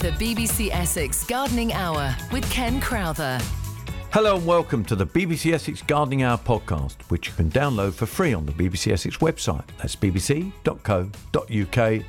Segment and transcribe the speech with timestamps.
[0.00, 3.40] The BBC Essex Gardening Hour with Ken Crowther.
[4.12, 8.06] Hello and welcome to the BBC Essex Gardening Hour podcast, which you can download for
[8.06, 9.64] free on the BBC Essex website.
[9.78, 10.56] That's bbc.co.uk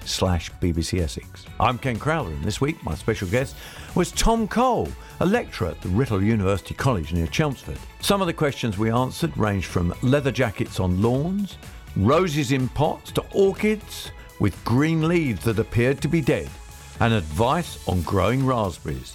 [0.06, 1.46] slash BBC Essex.
[1.60, 3.56] I'm Ken Crowther and this week my special guest
[3.96, 4.88] was Tom Cole,
[5.20, 7.80] a lecturer at the Writtle University College near Chelmsford.
[8.02, 11.58] Some of the questions we answered ranged from leather jackets on lawns,
[11.96, 16.50] roses in pots to orchids with green leaves that appeared to be dead,
[17.00, 19.14] and advice on growing raspberries.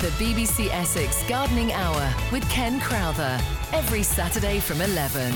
[0.00, 3.40] The BBC Essex Gardening Hour with Ken Crowther.
[3.72, 5.32] Every Saturday from 11.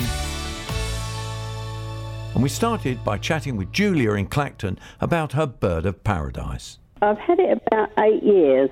[2.34, 6.78] And we started by chatting with Julia in Clacton about her bird of paradise.
[7.02, 8.70] I've had it about eight years,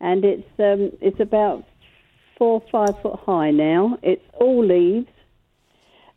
[0.00, 1.64] and it's um, it's about
[2.38, 3.98] four or five foot high now.
[4.02, 5.08] It's all leaves.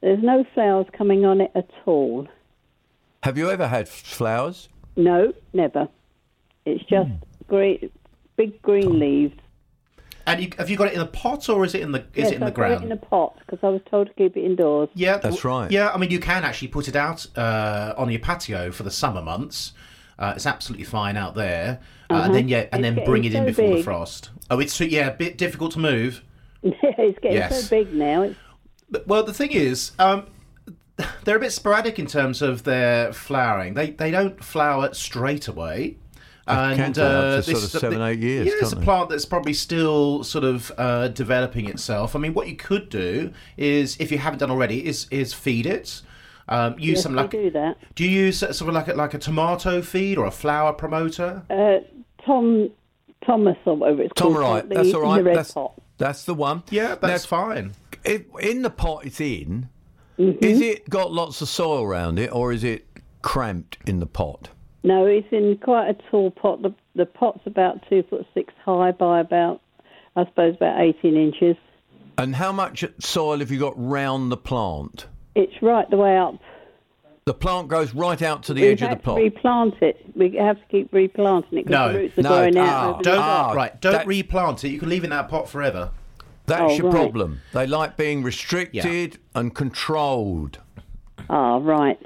[0.01, 2.27] There's no flowers coming on it at all.
[3.23, 4.69] Have you ever had flowers?
[4.95, 5.87] No, never.
[6.65, 7.09] It's just
[7.47, 7.91] great,
[8.37, 9.35] big green leaves.
[10.27, 12.05] And you, have you got it in a pot or is it in the is
[12.15, 12.83] yes, it in the I've got ground?
[12.83, 14.89] it in a pot because I was told to keep it indoors.
[14.95, 15.69] yeah, That's w- right.
[15.71, 18.89] Yeah, I mean you can actually put it out uh, on your patio for the
[18.91, 19.73] summer months.
[20.17, 22.87] Uh, it's absolutely fine out there, uh, and then yeah, and Uh-huh.
[22.87, 24.29] It's then bring it getting in so before the frost.
[24.49, 26.23] Oh, it's yeah, a bit difficult to move.
[26.63, 27.65] Yeah, it's getting Yes.
[27.69, 28.23] so big now.
[28.23, 28.35] It's,
[28.89, 30.25] But, well, the thing is, um,
[31.23, 33.73] they're a bit sporadic in terms of their flowering.
[33.73, 35.97] They they don't flower straight away.
[36.47, 38.83] And can do up to this- sort of seven, eight years, Yeah, it's a they?
[38.83, 42.15] plant that's probably still sort of uh, developing itself.
[42.15, 45.65] I mean, what you could do is, if you haven't done already, is is feed
[45.65, 46.03] it.
[46.47, 47.31] Um, use yes, some I like.
[47.31, 47.77] do that.
[47.95, 51.41] Do you use sort of like a, like a tomato feed or a flower promoter?
[51.49, 51.77] Uh,
[52.23, 52.69] Tom
[53.25, 54.45] Thomas or whatever it's Tom, called.
[54.45, 54.69] right?
[54.69, 55.17] the- That's all in right.
[55.17, 55.73] The red That's, pot.
[55.97, 56.61] that's the one.
[56.69, 57.71] Yeah, that's fine.
[58.03, 59.69] If, in the pot it's in,
[60.19, 60.43] Mm-hmm.
[60.43, 62.85] is it got lots of soil around it or is it
[63.21, 64.49] cramped in the pot?
[64.83, 66.61] No, it's in quite a tall pot.
[66.61, 69.61] The, the pot's about two foot six high by about,
[70.15, 71.57] I suppose, about 18 inches.
[72.17, 75.07] And how much soil have you got round the plant?
[75.35, 76.35] It's right the way up.
[77.25, 79.15] The plant goes right out to the we edge of have the to pot.
[79.17, 80.05] replant it.
[80.15, 82.67] We have to keep replanting it because No, the roots are no, growing out.
[82.69, 83.81] ah, over the Don't Ah, right.
[83.81, 84.69] Don't that- replant it.
[84.69, 85.89] You can leave it in that pot forever.
[86.47, 86.93] That's Oh, your right.
[86.93, 87.41] problem.
[87.53, 90.59] They like being restricted and controlled.
[91.29, 91.99] Ah, right.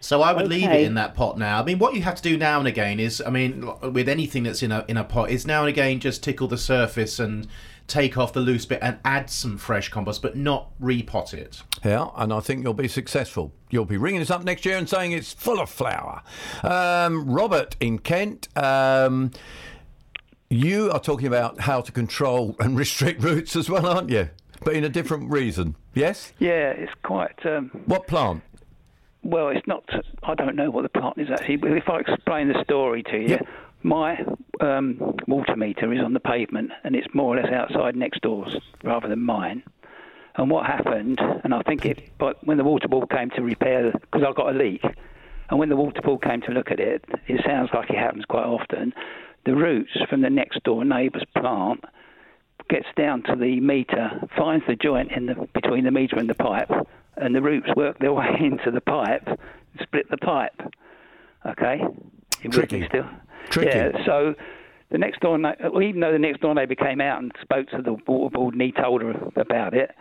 [0.00, 1.60] So I would leave it in that pot now.
[1.60, 4.44] I mean, what you have to do now and again is, I mean, with anything
[4.44, 7.48] that's in a in a pot, is now and again just tickle the surface and
[7.88, 11.62] take off the loose bit and add some fresh compost, but not repot it.
[11.84, 13.52] Yeah, and I think you'll be successful.
[13.70, 16.22] You'll be ringing us up next year and saying it's full of flower.
[16.62, 19.32] Um, Robert in Kent, um,
[20.50, 24.28] you are talking about how to control and restrict roots as well, aren't you?
[24.64, 25.76] But in a different reason.
[25.94, 26.32] Yes?
[26.38, 27.44] Yeah, it's quite.
[27.46, 28.42] Um, What plant?
[29.22, 29.84] well, it's not.
[30.22, 33.16] I don't know what the plant is actually, but if I explain the story to
[33.18, 33.46] you, Yep.
[33.82, 34.24] my
[34.60, 38.56] um, water meter is on the pavement and it's more or less outside next door's
[38.82, 39.62] rather than mine.
[40.36, 43.90] And what happened, and I think it, but when the water ball came to repair,
[43.92, 44.82] because I got a leak,
[45.50, 48.24] and when the water ball came to look at it, it sounds like it happens
[48.24, 48.92] quite often.
[49.44, 51.84] The roots from the next door neighbour's plant
[52.68, 56.34] gets down to the meter, finds the joint in the between the meter and the
[56.34, 56.70] pipe,
[57.16, 59.26] and the roots work their way into the pipe,
[59.82, 60.60] split the pipe.
[61.46, 61.80] Okay,
[62.42, 62.84] you Tricky.
[62.88, 63.06] still?
[63.48, 63.76] Tricky.
[63.76, 64.04] Yeah.
[64.04, 64.34] So
[64.90, 67.82] the next door, well, even though the next door neighbour came out and spoke to
[67.82, 69.92] the water board and he told her about it,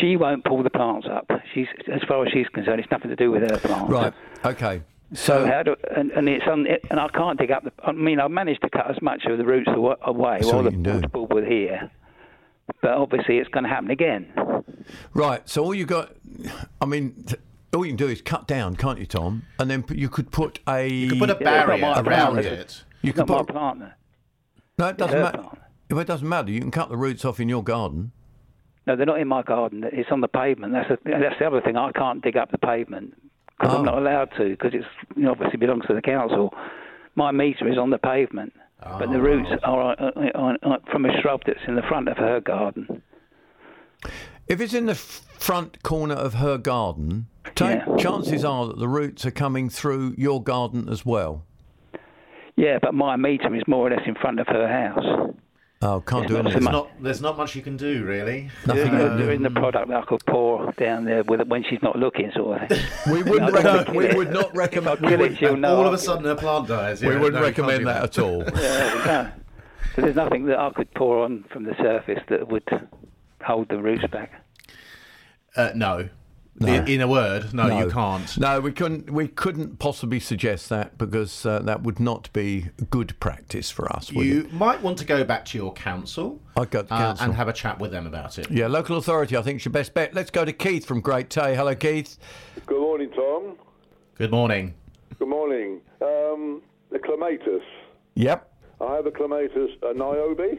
[0.00, 1.30] she won't pull the plants up.
[1.54, 3.90] She's as far as she's concerned, it's nothing to do with her plants.
[3.90, 4.12] Right.
[4.44, 4.82] Okay.
[5.14, 7.72] So So, how do, and, and it's on, it, and I can't dig up the.
[7.82, 9.96] I mean, I managed to cut as much of the roots away
[10.42, 11.00] while the can do.
[11.08, 11.90] bulb was here.
[12.82, 14.30] But obviously, it's going to happen again.
[15.14, 15.48] right.
[15.48, 16.12] So all you got,
[16.82, 17.40] I mean, th-
[17.72, 19.44] all you can do is cut down, can't you, Tom?
[19.58, 20.86] And then put, you could put a.
[20.86, 22.46] You could put a Yeah, it's not barrier my around plant.
[22.46, 22.84] it.
[23.02, 23.54] you It's could not my put.
[23.54, 23.96] partner.
[24.78, 25.38] No, it doesn't matter.
[25.38, 25.58] plant.
[25.90, 26.50] Well, it doesn't matter.
[26.50, 28.12] You can cut the roots off in your garden.
[28.86, 29.84] No, they're not in my garden.
[29.90, 30.74] It's on the pavement.
[30.74, 31.76] That's the, that's the other thing.
[31.76, 33.14] I can't dig up the pavement
[33.58, 33.78] because Oh.
[33.78, 36.52] I'm not allowed to because it's you know, obviously belongs to the council.
[37.14, 41.20] My meter is on the pavement, but the roots are uh, on, on, from a
[41.20, 43.02] shrub that's in the front of her garden.
[44.46, 47.26] If it's in the front corner of her garden,
[47.56, 47.96] take, Yeah.
[47.96, 51.44] chances are that the roots are coming through your garden as well.
[52.56, 55.34] Yeah, but my meter is more or less in front of her house.
[55.80, 56.62] Oh, can't do not anything.
[56.64, 58.50] There's not there's not much you can do really.
[58.66, 59.30] Nothing There- you can there do.
[59.32, 62.32] isn't a product that I could pour down there with it when she's not looking,
[62.34, 62.84] sort of thing.
[63.12, 63.96] We wouldn't I'd recommend.
[63.96, 65.04] We would not recommend.
[65.04, 65.76] If I it, she'll know.
[65.76, 67.00] All of I'll a sudden, her plant dies.
[67.00, 68.42] We wouldn't no, recommend that at all.
[68.56, 69.30] Yeah, no.
[69.94, 72.68] So there's nothing that I could pour on from the surface that would
[73.42, 74.44] hold the roots back.
[75.56, 76.08] Uh, no,
[76.60, 77.78] In, in a word, no, No.
[77.84, 78.36] you can't.
[78.38, 79.10] No, we couldn't.
[79.10, 84.12] We couldn't possibly suggest that because uh, that would not be good practice for us.
[84.12, 84.52] Would You it?
[84.52, 87.52] might want to go back to your council, I'd go to uh, and have a
[87.52, 88.50] chat with them about it.
[88.50, 89.36] Yeah, local authority.
[89.36, 90.14] I think is your best bet.
[90.14, 91.54] Let's go to Keith from Great Tey.
[91.54, 92.18] Hello, Keith.
[92.66, 93.56] Good morning, Tom.
[94.16, 94.74] Good morning.
[95.18, 95.80] Good morning.
[96.02, 97.62] Um, the clematis.
[98.14, 100.58] Yep, I have a clematis, a Niobe.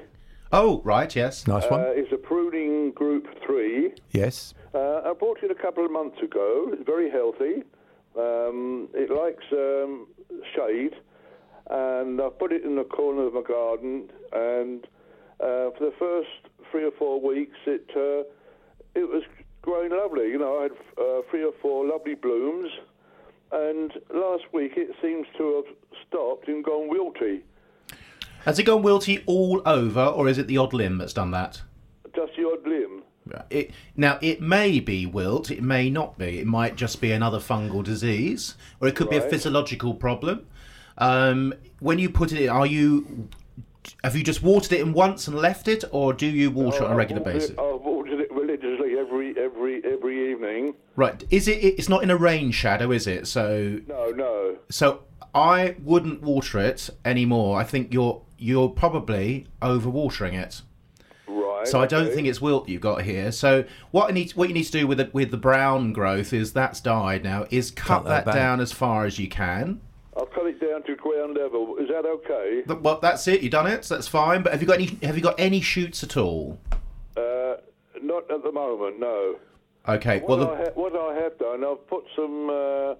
[0.51, 1.45] Oh, right, yes.
[1.45, 1.81] nice one.
[1.81, 3.91] Uh, it's a pruning group three.
[4.11, 4.53] yes.
[4.73, 6.69] Uh, I bought it a couple of months ago.
[6.71, 7.63] It's very healthy.
[8.17, 10.07] Um, it likes um,
[10.55, 10.93] shade,
[11.69, 14.09] and I've put it in the corner of my garden.
[14.31, 14.85] And
[15.39, 16.29] uh, for the first
[16.71, 18.27] three or four weeks, it uh,
[18.95, 19.23] it was
[19.61, 20.29] growing lovely.
[20.29, 22.71] You know, I had uh, three or four lovely blooms,
[23.51, 25.75] and last week it seems to have
[26.07, 27.41] stopped and gone wilty.
[28.45, 31.61] Has it gone wilty all over, or is it the odd limb that's done that?
[32.15, 33.03] Just the odd limb.
[33.49, 36.39] It, now, it may be wilt, it may not be.
[36.39, 40.47] It might just be another fungal disease, or it could be a physiological problem.
[40.97, 43.29] Um, when you put it in, are you.
[44.03, 46.85] Have you just watered it in once and left it, or do you water it
[46.85, 47.51] on a I've regular basis?
[47.51, 50.75] It, I've watered it religiously every every every evening.
[50.95, 51.23] Right.
[51.31, 51.63] Is it?
[51.63, 53.25] It's not in a rain shadow, is it?
[53.27, 54.57] So, No, no.
[54.69, 55.03] so
[55.33, 57.59] I wouldn't water it anymore.
[57.59, 60.61] I think you're you're probably overwatering it.
[61.59, 61.67] Right.
[61.67, 62.15] So I don't okay.
[62.15, 63.31] think it's wilt you've got here.
[63.31, 66.31] So what I need, what you need to do with the, with the brown growth
[66.33, 67.45] is that's died now.
[67.49, 69.81] Is cut, Cut that that, down as far as you can.
[70.15, 71.77] I'll cut it down to ground level.
[71.77, 72.63] Is that okay?
[72.67, 73.41] Th- Well, that's it.
[73.41, 73.85] You've done it.
[73.85, 74.41] So that's fine.
[74.41, 74.97] But have you got any?
[75.03, 76.59] Have you got any shoots at all?
[77.17, 77.55] Uh,
[78.01, 79.35] not at the moment, no.
[79.87, 80.19] Okay.
[80.19, 82.95] What, Well, I ha- what I have done, I've put some uh,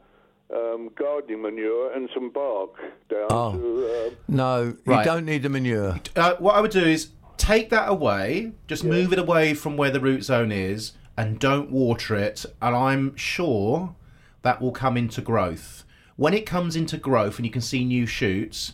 [0.56, 2.72] um, gardening manure and some bark
[3.10, 3.52] down Oh.
[3.54, 3.86] to.
[3.86, 5.06] Uh, No, you Right.
[5.06, 6.00] don't need the manure.
[6.16, 8.51] uh, what I would do is take that away.
[8.68, 12.45] Just move it away from where the root zone is, and don't water it.
[12.62, 13.95] And I'm sure
[14.44, 15.83] that will come into growth.
[16.15, 18.74] When it comes into growth, and you can see new shoots,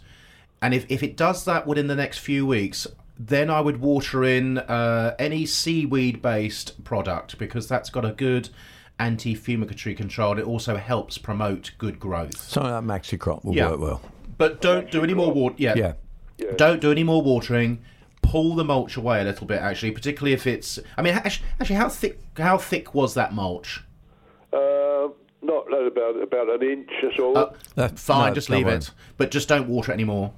[0.62, 4.23] and if, if it does that within the next few weeks, then I would water
[4.23, 8.50] in uh, any seaweed based product because that's got a good
[9.00, 10.31] anti fumigatory control.
[10.31, 12.38] and It also helps promote good growth.
[12.38, 13.69] So that Maxicrop will Yeah.
[13.69, 14.01] work well.
[14.38, 15.56] But don't do any more water.
[15.57, 15.75] Yeah.
[15.75, 15.94] Yeah.
[16.57, 17.81] Don't do any more watering.
[18.25, 20.80] Pull the mulch away a little bit, actually, particularly if it's.
[20.98, 22.19] I mean, actually, actually how thick?
[22.38, 23.83] How thick was that mulch?
[24.54, 25.07] uh,
[25.42, 27.33] not not about about an inch or so.
[27.36, 28.92] Uh, That- Fine, no, just leave it.
[29.18, 30.33] But just don't water it anymore.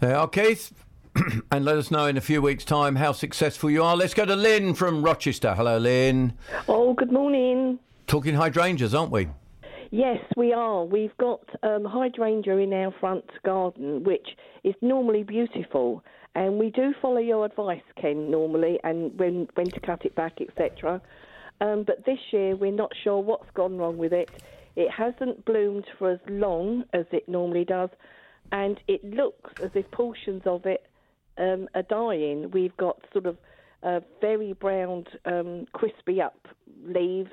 [0.00, 0.72] There are, Keith.
[1.52, 3.96] and let us know in a few weeks' time how successful you are.
[3.96, 5.54] Let's go to Lynn from Rochester.
[5.54, 6.32] Hello, Lynn.
[6.68, 7.78] Oh, good morning.
[8.08, 9.28] Talking hydrangeas, aren't we?
[9.92, 10.84] Yes, we are.
[10.84, 14.26] We've got um, hydrangea in our front garden, which
[14.64, 16.02] is normally beautiful,
[16.34, 20.40] and we do follow your advice, Ken, normally, and when when to cut it back,
[20.40, 21.00] etc.
[21.60, 24.30] Um, but this year, we're not sure what's gone wrong with it.
[24.76, 27.90] It hasn't bloomed for as long as it normally does,
[28.50, 30.86] and it looks as if portions of it
[31.38, 32.50] um, are dying.
[32.50, 33.36] We've got sort of
[33.84, 36.48] uh, very browned, um, crispy up
[36.84, 37.30] leaves.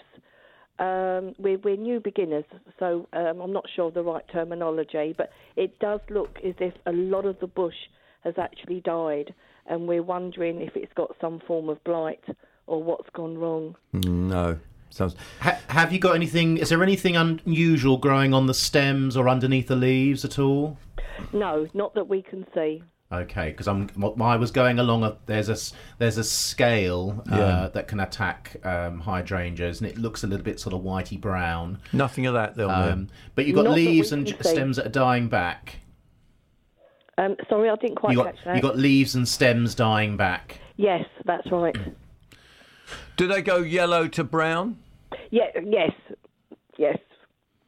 [0.77, 2.45] Um, we're, we're new beginners,
[2.79, 6.73] so um, I'm not sure of the right terminology, but it does look as if
[6.85, 7.75] a lot of the bush
[8.23, 9.33] has actually died,
[9.67, 12.23] and we're wondering if it's got some form of blight
[12.67, 13.75] or what's gone wrong.
[13.93, 14.57] No.
[14.89, 15.15] Sounds.
[15.39, 16.57] Ha- have you got anything?
[16.57, 20.77] Is there anything unusual growing on the stems or underneath the leaves at all?
[21.31, 22.83] No, not that we can see.
[23.09, 23.89] Okay, because I'm
[24.21, 25.03] I was going along.
[25.03, 27.69] A, there's a s- there's a scale uh, Yeah.
[27.73, 31.79] that can attack um, hydrangeas, and it looks a little bit sort of whitey brown.
[31.93, 32.69] Nothing of that, though.
[32.69, 34.35] Um, but you've got Not leaves and see.
[34.41, 35.80] stems that are dying back.
[37.21, 38.55] Um, sorry, I didn't quite You got catch that.
[38.55, 40.59] you got leaves and stems dying back.
[40.77, 41.75] Yes, that's right.
[43.17, 44.79] Do they go yellow to brown?
[45.29, 45.91] Yeah, yes,
[46.77, 46.97] yes,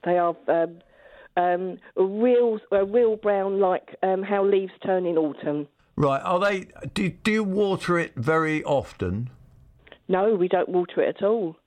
[0.03, 0.79] they are um,
[1.37, 5.67] um, a real, a real brown, like um, how leaves turn in autumn.
[5.95, 6.21] Right.
[6.21, 6.69] Are they?
[6.95, 9.29] Do, do you water it very often?
[10.07, 11.57] No, we don't water it at all.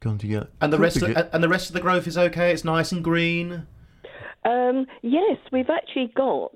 [0.00, 0.48] Gone to get.
[0.62, 2.52] And the rest of, and the rest of the growth is okay.
[2.52, 3.66] It's nice and green.
[4.46, 6.52] Um, yes, we've actually got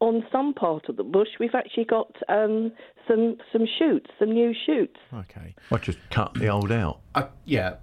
[0.00, 1.28] on some part of the bush.
[1.38, 2.72] We've actually got um,
[3.08, 4.96] some some shoots, some new shoots.
[5.14, 5.54] Okay.
[5.70, 7.00] I just cut the old out.
[7.14, 7.74] Uh, yeah.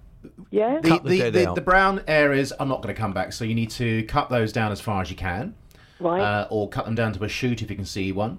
[0.50, 1.54] Yeah, The, Cut the the, dead the, out.
[1.54, 4.52] the brown areas are not going to come back, so you need to cut those
[4.52, 5.54] down as far as you can.
[5.98, 6.20] right.
[6.20, 8.38] uh, or cut them down to a shoot if you can see one.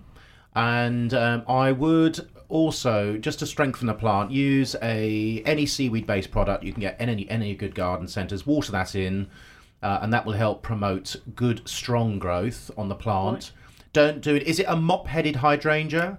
[0.53, 6.29] And um, I would also, just to strengthen the plant, use a any seaweed based
[6.29, 8.45] product you can get in any any good garden centres.
[8.45, 9.27] Water that in,
[9.81, 13.51] uh, and that will help promote good strong growth on the plant.
[13.93, 14.43] Don't do it.
[14.43, 16.17] Is it a mop headed hydrangea?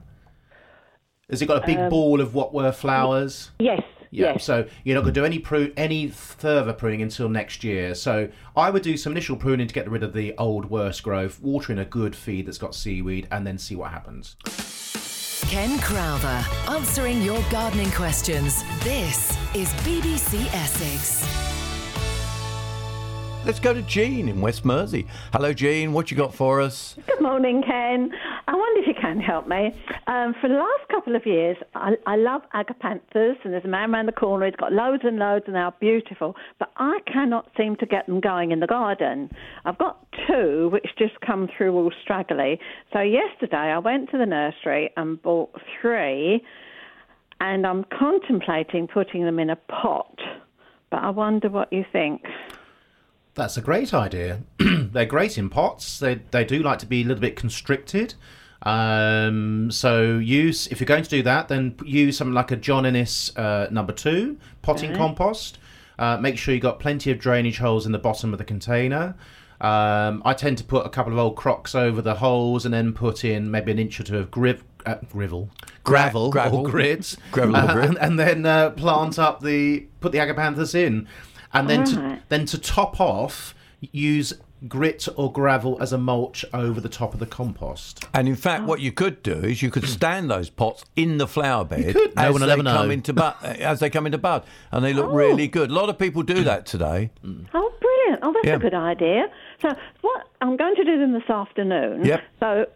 [1.31, 3.51] Has it got a big ball of what were flowers?
[3.59, 4.45] Yes, Yeah, yes.
[4.45, 7.95] so you're not going to do any prune, any further pruning until next year.
[7.95, 11.41] So I would do some initial pruning to get rid of the old worst growth,
[11.41, 14.37] water in a good feed that's got seaweed, and then see what happens.
[15.49, 18.63] Ken Crowther, answering your gardening questions.
[18.85, 21.62] This is BBC Essex.
[23.45, 25.05] Let's go to Jean in West Mersea.
[25.33, 25.93] Hello, Jean.
[25.93, 26.95] What you got for us?
[27.09, 28.13] Good morning, Ken.
[28.47, 29.75] I wonder if you can help me.
[30.07, 33.93] Um, for the last couple of years, I, I love agapanthus, and there's a man
[33.93, 34.47] around the corner.
[34.47, 36.37] He's got loads and loads, and they're beautiful.
[36.61, 39.29] But I cannot seem to get them going in the garden.
[39.65, 42.61] I've got two which just come through all straggly.
[42.93, 46.45] So yesterday, I went to the nursery and bought three,
[47.41, 50.17] and I'm contemplating putting them in a pot.
[50.93, 52.23] But I wonder what you think.
[53.35, 54.41] That's a great idea.
[54.59, 55.99] They're great in pots.
[55.99, 58.15] They they do like to be a little bit constricted.
[58.63, 62.87] Um, so use if you're going to do that, then use something like a John
[62.87, 65.59] Innes uh, number two potting compost.
[65.99, 69.15] Uh, make sure you've got plenty of drainage holes in the bottom of the container.
[69.61, 72.93] Um, I tend to put a couple of old crocks over the holes and then
[72.93, 75.51] put in maybe an inch or two of griv- uh, grivel,
[75.85, 76.59] gravel, gravel.
[76.61, 77.85] or grids, Gravel or grit.
[77.91, 81.07] and, and then uh, plant up the put the agapanthus in,
[81.53, 84.35] and then to, then to top off, use
[84.69, 88.05] grit or gravel as a mulch over the top of the compost.
[88.15, 88.67] And in fact, oh.
[88.67, 92.15] what you could do is you could stand those pots in the flower bed could.
[92.15, 92.91] No as one they come know.
[92.91, 95.15] into bud, uh, as they come into bud, and they look oh.
[95.15, 95.71] really good.
[95.71, 97.11] A lot of people do that today.
[97.55, 98.21] Oh, brilliant!
[98.23, 98.55] Oh, that's Yeah.
[98.55, 99.27] a good idea.
[99.61, 102.05] So, what I'm going to do them this afternoon.
[102.05, 102.23] Yep.
[102.41, 102.67] So,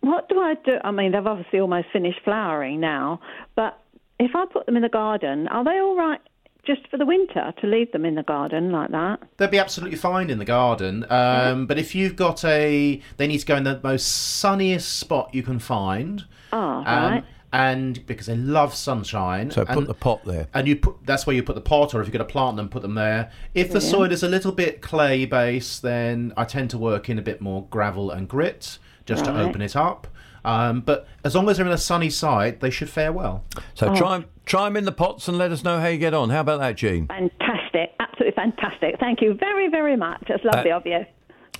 [0.00, 0.78] what do I do?
[0.82, 3.20] I mean, they've obviously almost finished flowering now,
[3.54, 3.80] but
[4.18, 6.20] if I put them in the garden, are they all right
[6.66, 9.22] just for the winter to leave them in the garden like that?
[9.36, 13.38] They'll be absolutely fine in the garden, um, but if you've got a, they need
[13.38, 14.06] to go in the most
[14.38, 16.24] sunniest spot you can find.
[16.52, 17.24] Ah, um, right.
[17.52, 20.48] And because they love sunshine, So put and, the pot there.
[20.52, 22.56] and you put that's where you put the pot, or if you're going to plant
[22.56, 23.30] them, put them there.
[23.54, 27.18] If the soil is a little bit clay based, then I tend to work in
[27.18, 30.08] a bit more gravel and grit just to open it up.
[30.44, 33.44] Um, but as long as they're in a sunny side, they should fare well.
[33.74, 36.30] So try try them in the pots and let us know how you get on.
[36.30, 37.06] How about that, Jean?
[37.08, 38.98] Fantastic, absolutely fantastic.
[38.98, 40.22] Thank you very, very much.
[40.28, 41.04] It's lovely Uh, of you.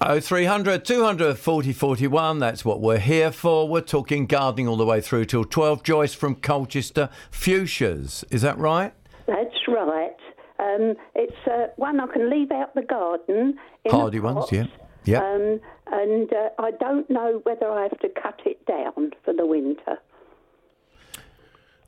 [0.01, 2.39] Oh, 0300 200 40 41.
[2.39, 3.67] That's what we're here for.
[3.69, 5.83] We're talking gardening all the way through till 12.
[5.83, 7.09] Joyce from Colchester.
[7.31, 8.25] Fuchsias.
[8.31, 8.93] Is that right?
[9.27, 10.15] That's right.
[10.59, 13.59] Um, it's uh, one I can leave out the garden.
[13.85, 14.65] In Hardy ones, yeah.
[15.05, 15.19] Yeah.
[15.21, 15.61] Um,
[15.93, 19.99] and uh, I don't know whether I have to cut it down for the winter.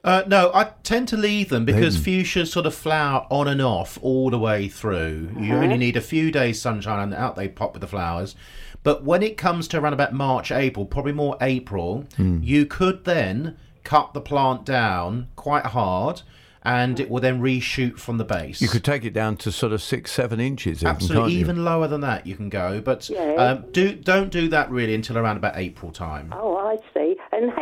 [0.08, 2.00] Uh, no, I tend to leave them because Mm.
[2.22, 5.28] fuchsias sort of flower on and off all the way through.
[5.38, 8.34] You only need a few days sunshine and out they pop with the flowers.
[8.82, 12.38] But when it comes to around about March, April, probably more April, Hmm.
[12.42, 16.22] you could then cut the plant down quite hard
[16.62, 18.60] and it will then reshoot from the base.
[18.62, 20.78] You could take it down to sort of six, seven inches.
[20.82, 21.38] even, Absolutely, can't you?
[21.40, 22.80] even lower than that you can go.
[22.82, 23.34] But Yeah.
[23.36, 26.32] um, do don't do that really until around about April time.
[26.36, 26.97] Oh, I see.
[26.97, 26.97] And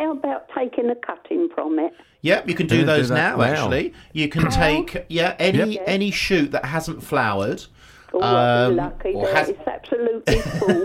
[0.07, 1.93] how about taking a cutting from it?
[2.21, 3.37] Yep, you can do Yeah, do those that now.
[3.37, 3.43] now.
[3.43, 5.83] Actually, you can take yeah any Yep.
[5.85, 7.65] any shoot that hasn't flowered.
[8.13, 9.13] Oh, I'd Um, lucky.
[9.13, 10.83] or has- It's absolutely full.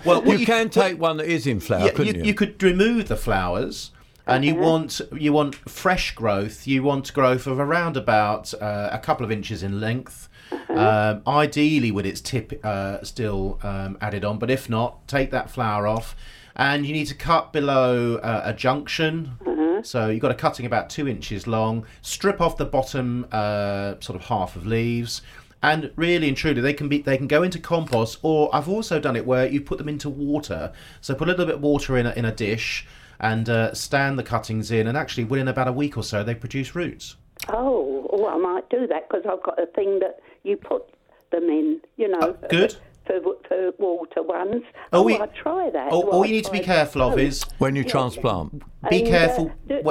[0.04, 2.26] Well, what You, can take one that is in flower, yeah, couldn't you, you?
[2.28, 3.92] you could remove the flowers,
[4.26, 6.66] and you want you want fresh growth.
[6.66, 10.28] You want growth of around about uh, a couple of inches in length.
[10.68, 15.50] Um, ideally, with its tip uh, still um, added on, but if not, take that
[15.50, 16.14] flower off.
[16.56, 19.36] And you need to cut below uh, a junction.
[19.84, 21.84] So you've got a cutting about two inches long.
[22.00, 25.20] Strip off the bottom uh, sort of half of leaves.
[25.62, 29.00] And really and truly, they can be they can go into compost, or I've also
[29.00, 30.72] done it where you put them into water.
[31.00, 32.86] So put a little bit of water in a, in a dish
[33.18, 36.34] and uh, stand the cuttings in, and actually within about a week or so, they
[36.34, 37.16] produce roots.
[37.48, 40.82] oh, well, I might do that because I've got a thing that you put
[41.30, 42.18] them in, you know.
[42.20, 42.76] Oh, good.
[43.06, 44.62] For, for water ones.
[44.92, 45.92] Oh, Oh, we- I'll try that.
[45.92, 48.62] All, all I'll you need to be careful of is when you transplant.
[48.88, 49.52] be And, uh, careful.
[49.68, 49.82] do-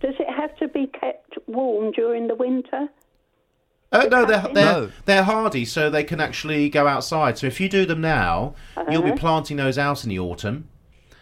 [0.00, 2.88] Does it have to be kept warm during the winter?
[3.90, 4.90] Oh no, they're they're, No.
[5.06, 7.38] they're hardy, so they can actually go outside.
[7.38, 8.54] So if you do them now,
[8.90, 9.12] you'll Uh-huh.
[9.14, 10.68] be planting those out in the autumn,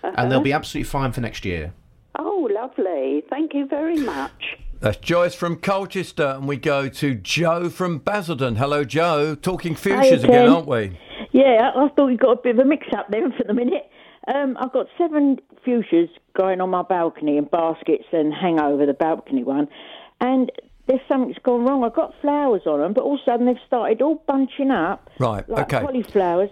[0.02, 1.72] and they'll be absolutely fine for next year.
[2.18, 3.22] Oh, lovely.
[3.30, 4.58] Thank you very much.
[4.80, 8.56] That's Joyce from Colchester, and we go to Joe from Basildon.
[8.56, 9.34] Hello, Joe.
[9.34, 10.24] Talking fuchsias Ken.
[10.30, 10.98] again, aren't we?
[11.32, 13.90] Yeah, I thought we got a bit of a mix up there for the minute.
[14.32, 18.92] Um, I've got seven fuchsias growing on my balcony in baskets and hang over the
[18.94, 19.68] balcony one.
[20.20, 20.52] And
[20.86, 21.82] there's something's gone wrong.
[21.82, 25.10] I've got flowers on them, but all of a sudden they've started all bunching up.
[25.18, 25.84] Right, Like okay.
[25.84, 26.50] cauliflowers.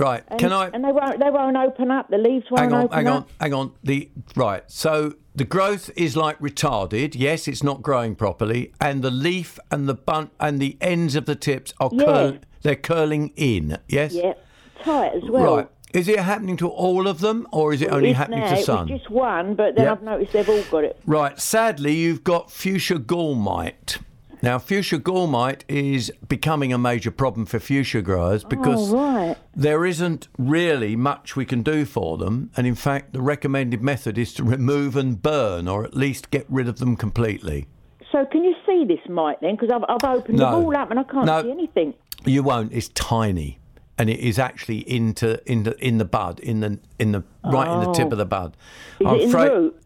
[0.00, 0.24] Right.
[0.28, 0.68] And, Can I?
[0.68, 1.20] And they won't.
[1.20, 2.08] They won't open up.
[2.08, 3.28] The leaves won't Hang on, open hang on, up.
[3.40, 3.72] hang on.
[3.84, 4.62] The right.
[4.68, 7.14] So the growth is like retarded.
[7.16, 11.26] Yes, it's not growing properly, and the leaf and the bun and the ends of
[11.26, 12.04] the tips are Yeah.
[12.04, 12.38] curl.
[12.62, 13.78] They're curling in.
[13.88, 14.14] Yes.
[14.14, 14.32] Yeah,
[14.82, 15.56] tight as well.
[15.56, 15.68] Right.
[15.92, 18.58] Is it happening to all of them, or is it only It's happening now, to
[18.60, 18.88] it some?
[18.88, 19.92] was just one, but then Yep.
[19.98, 21.00] I've noticed they've all got it.
[21.04, 21.38] Right.
[21.40, 23.98] Sadly, you've got fuchsia gall mite.
[24.42, 28.96] Now, fuchsia gall mite is becoming a major problem for fuchsia growers oh, because oh,
[28.96, 29.36] right.
[29.54, 32.50] there isn't really much we can do for them.
[32.56, 36.46] And in fact, the recommended method is to remove and burn, or at least get
[36.48, 37.66] rid of them completely.
[38.10, 39.56] So can you see this mite then?
[39.56, 40.50] Because I've, I've opened No.
[40.50, 41.42] them all up and I can't No.
[41.42, 41.94] see anything.
[42.24, 42.72] You won't.
[42.72, 43.58] It's tiny,
[43.98, 47.68] and it is actually into in the in the bud, in the in the right
[47.68, 48.12] in the tip Oh.
[48.12, 48.56] of the bud.
[49.00, 49.82] Is I'm it in afraid- root?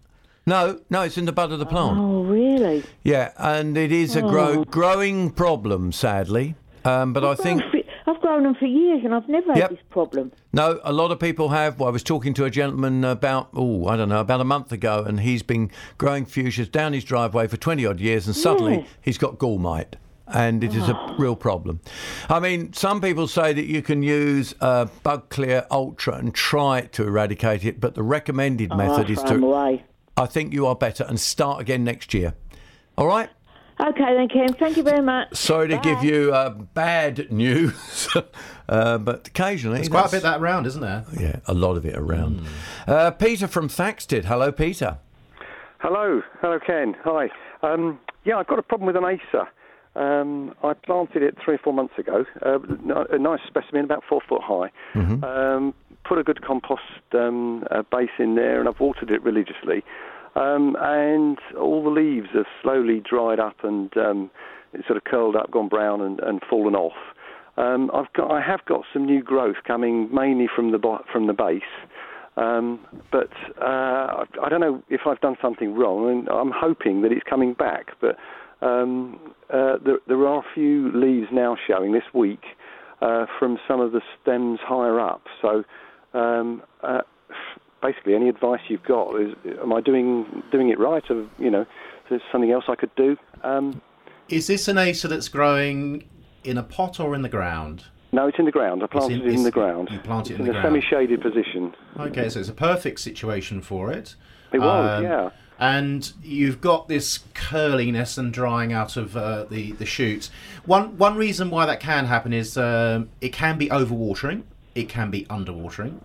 [0.46, 1.98] No, no, it's in the bud of the plant.
[1.98, 2.84] Oh, really?
[3.02, 4.64] Yeah, and it is a grow, Oh.
[4.64, 6.54] growing problem, sadly.
[6.84, 7.62] Um, but I think
[8.06, 10.32] I've grown them for years and I've never had this problem.
[10.52, 11.80] no, a lot of people have.
[11.80, 14.70] Well, I was talking to a gentleman about oh, I don't know, about a month
[14.70, 18.74] ago, and he's been growing fuchsias down his driveway for twenty odd years, and suddenly
[18.80, 18.86] Yes.
[19.00, 19.96] he's got gall mite.
[20.26, 20.92] And it is Oh.
[20.92, 21.80] a real problem.
[22.30, 26.78] I mean, some people say that you can use uh, Bug Clear Ultra and try
[26.80, 29.34] it to eradicate it, but the recommended Oh, method I is to.
[29.36, 29.84] away.
[30.16, 32.34] I think you are better and start again next year.
[32.96, 33.30] All right.
[33.80, 34.52] Okay then, Ken.
[34.54, 35.34] Thank you very much.
[35.34, 38.08] Sorry to give you uh, bad news,
[38.68, 41.04] uh, but occasionally There's quite a bit that around, isn't there?
[41.18, 42.46] Yeah, a lot of it around.
[42.86, 44.26] Uh, Peter from Thaxted.
[44.26, 44.98] Hello, Peter.
[45.80, 46.94] Hello, hello Ken.
[47.02, 47.28] Hi.
[47.62, 49.48] Um, yeah, I've got a problem with an Acer.
[49.96, 52.24] Um, I planted it three or four months ago.
[52.44, 52.58] Uh,
[53.10, 54.70] a nice specimen, about four foot high.
[54.94, 56.82] Um, put a good compost
[57.14, 59.82] um, uh, base in there, and I've watered it religiously.
[60.36, 64.30] Um, and all the leaves have slowly dried up and um,
[64.86, 66.96] sort of curled up, gone brown, and, and fallen off.
[67.56, 71.32] Um, I've got, I have got some new growth coming mainly from the from the
[71.32, 71.62] base.
[72.36, 72.80] Um,
[73.12, 73.30] but
[73.62, 77.22] uh, I, I don't know if I've done something wrong, and I'm hoping that it's
[77.28, 77.92] coming back.
[78.00, 78.16] But
[78.60, 79.20] um,
[79.52, 82.42] uh, there, there are a few leaves now showing this week
[83.00, 85.22] uh, from some of the stems higher up.
[85.40, 85.62] So
[86.14, 87.00] um, uh,
[87.82, 91.04] basically, any advice you've got is: Am I doing doing it right?
[91.10, 91.66] Or you know, is
[92.10, 93.16] there something else I could do?
[93.42, 93.80] Um,
[94.28, 96.08] Is this an Acer that's growing
[96.44, 97.84] in a pot or in the ground?
[98.12, 98.80] no, it's in the ground.
[98.80, 99.88] I It's in- planted it in, the ground.
[99.90, 100.66] you planted it in in the a ground.
[100.82, 101.74] semi-shaded position.
[101.98, 104.14] Okay, so it's a perfect situation for it.
[104.52, 105.30] It was, Um, yeah.
[105.58, 110.30] And you've got this curliness and drying out of uh, the the shoots.
[110.64, 114.42] One one reason why that can happen is um, it can be overwatering.
[114.74, 116.00] It can be underwatering.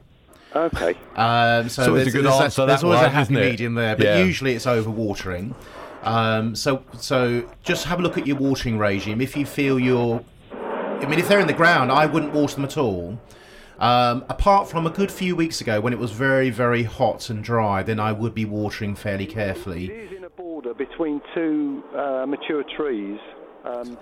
[0.56, 0.96] Okay.
[1.16, 3.74] Um, so So it's a there's, good there's answer, there's that always a happy medium
[3.76, 4.24] there, but Yeah.
[4.24, 5.54] usually it's overwatering.
[6.04, 9.20] Um, so so just have a look at your watering regime.
[9.22, 12.64] If you feel you're, I mean, if they're in the ground, I wouldn't water them
[12.64, 13.20] at all.
[13.80, 17.44] Um, apart from a good few weeks ago when it was very very hot and
[17.44, 19.86] dry, then I would be watering fairly carefully.
[19.86, 23.20] It is in a border between two uh, mature trees,
[23.66, 23.98] um,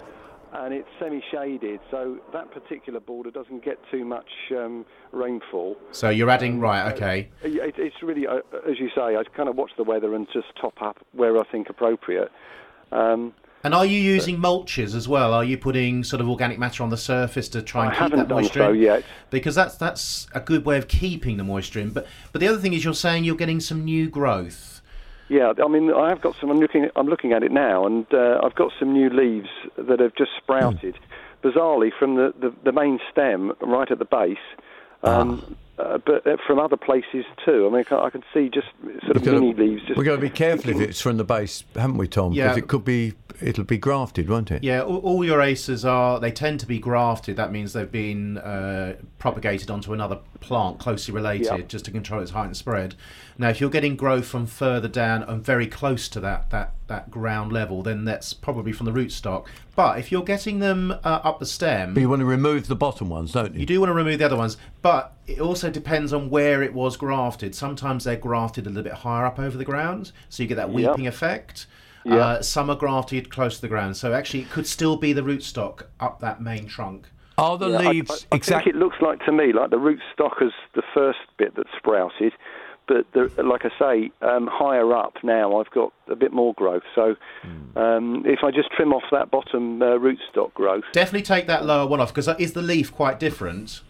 [0.54, 5.78] and it's semi-shaded, so that particular border doesn't get too much um, rainfall.
[5.92, 7.30] So you're adding right, okay.
[7.44, 8.38] It, it's really, uh,
[8.70, 11.44] as you say, I kind of watch the weather and just top up where I
[11.52, 12.32] think appropriate.
[12.92, 13.34] Um,
[13.64, 15.34] And are you using mulches as well?
[15.34, 18.18] Are you putting sort of organic matter on the surface to try and I keep
[18.18, 18.80] that done moisture so in?
[18.80, 19.04] yet.
[19.30, 21.90] Because that's that's a good way of keeping the moisture in.
[21.90, 24.82] But but the other thing is you're saying you're getting some new growth.
[25.30, 26.50] Yeah, I mean, I have got some.
[26.50, 26.90] I'm looking.
[26.96, 30.32] I'm looking at it now, and uh, I've got some new leaves that have just
[30.38, 30.98] sprouted.
[31.44, 34.38] Bizarrely, from the, the, the main stem, right at the base,
[35.04, 37.68] um, uh, but uh, from other places too.
[37.68, 38.68] I mean, I can, I can see just
[39.06, 39.82] sort of We've gotta- leaves.
[39.86, 42.32] Just We've got to be careful if it's from the base, haven't we, Tom?
[42.32, 42.64] Because Yeah.
[42.64, 44.64] it could be, it'll be grafted, won't it?
[44.64, 47.38] Yeah, all, all your Acers are they tend to be grafted.
[47.38, 51.58] That means they've been uh, propagated onto another plant closely related, Yeah.
[51.68, 52.96] just to control its height and spread.
[53.40, 57.12] Now, if you're getting growth from further down and very close to that that that
[57.12, 59.46] ground level, then that's probably from the rootstock.
[59.76, 62.76] But if you're getting them uh, up the stem, But you want to remove the
[62.76, 63.60] bottom ones, don't you?
[63.62, 66.74] You do want to remove the other ones, but it also depends on where it
[66.74, 67.54] was grafted.
[67.54, 70.70] Sometimes they're grafted a little bit higher up over the ground, so you get that
[70.70, 70.90] Yeah.
[70.92, 71.68] weeping effect.
[72.06, 72.16] Yeah.
[72.16, 75.22] Uh, some are grafted close to the ground, so actually it could still be the
[75.22, 77.10] rootstock up that main trunk.
[77.38, 78.72] Are the Yeah, leaves exactly?
[78.72, 82.34] I it looks like to me like the rootstock is the first bit that sprouted,
[82.88, 86.84] but the, like I say, um, higher up now I've got a bit more growth.
[86.96, 87.78] So Hmm.
[87.78, 91.86] um, if I just trim off that bottom uh, rootstock growth, Definitely take that lower
[91.88, 93.82] one off because is the leaf quite different?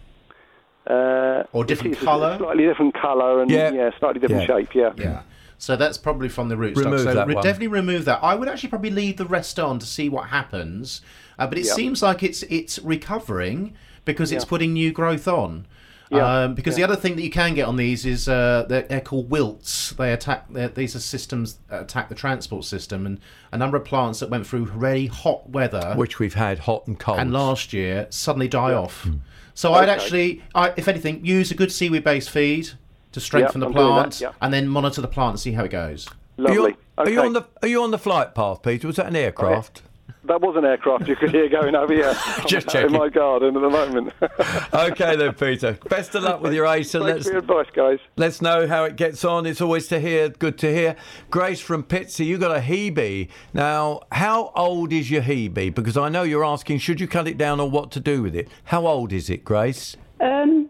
[0.89, 2.37] uh, Or different colour?
[2.37, 3.71] slightly different colour, and Yeah.
[3.71, 4.55] yeah, slightly different Yeah.
[4.57, 4.73] shape.
[4.75, 4.91] Yeah.
[4.97, 5.21] Yeah.
[5.57, 6.85] So that's probably from the rootstock.
[6.85, 7.43] Remove so that re- one.
[7.43, 8.19] definitely remove that.
[8.21, 11.01] I would actually probably leave the rest on to see what happens.
[11.39, 11.73] Uh, but it Yeah.
[11.73, 13.73] seems like it's it's recovering
[14.05, 15.65] because it's putting new growth on.
[16.09, 18.83] Yeah, Um, because the other thing that you can get on these is uh, they're,
[18.83, 19.91] they're called wilts.
[19.91, 20.45] They attack.
[20.73, 23.19] These are systems that attack the transport system, and
[23.51, 26.97] a number of plants that went through really hot weather, Which we've had hot and
[26.97, 27.19] cold.
[27.19, 29.07] and last year suddenly die off.
[29.53, 32.69] So I'd actually, I, if anything, use a good seaweed-based feed
[33.11, 34.31] to strengthen Yeah, the I'm doing that, plant, yeah.
[34.41, 36.07] and then monitor the plant and see how it goes.
[36.39, 36.75] Are you, Lovely.
[36.99, 38.85] are you on the Are you on the flight path, Peter?
[38.87, 39.81] Was that an aircraft?
[40.25, 42.13] That was an aircraft you could hear going over here.
[42.47, 42.93] Just checking.
[42.93, 44.13] In my garden at the moment.
[44.73, 45.77] okay then, Peter.
[45.89, 47.99] Best of luck with your Acer, and Thanks let's for your advice, guys.
[48.17, 49.45] let's know how it gets on.
[49.45, 50.29] It's always to hear.
[50.29, 50.95] Good to hear.
[51.29, 53.29] Grace from Pitsea, you got a Hebe.
[53.53, 55.73] Now, how old is your Hebe?
[55.73, 58.35] Because I know you're asking, should you cut it down or what to do with
[58.35, 58.49] it?
[58.65, 59.95] How old is it, Grace?
[60.19, 60.69] Um,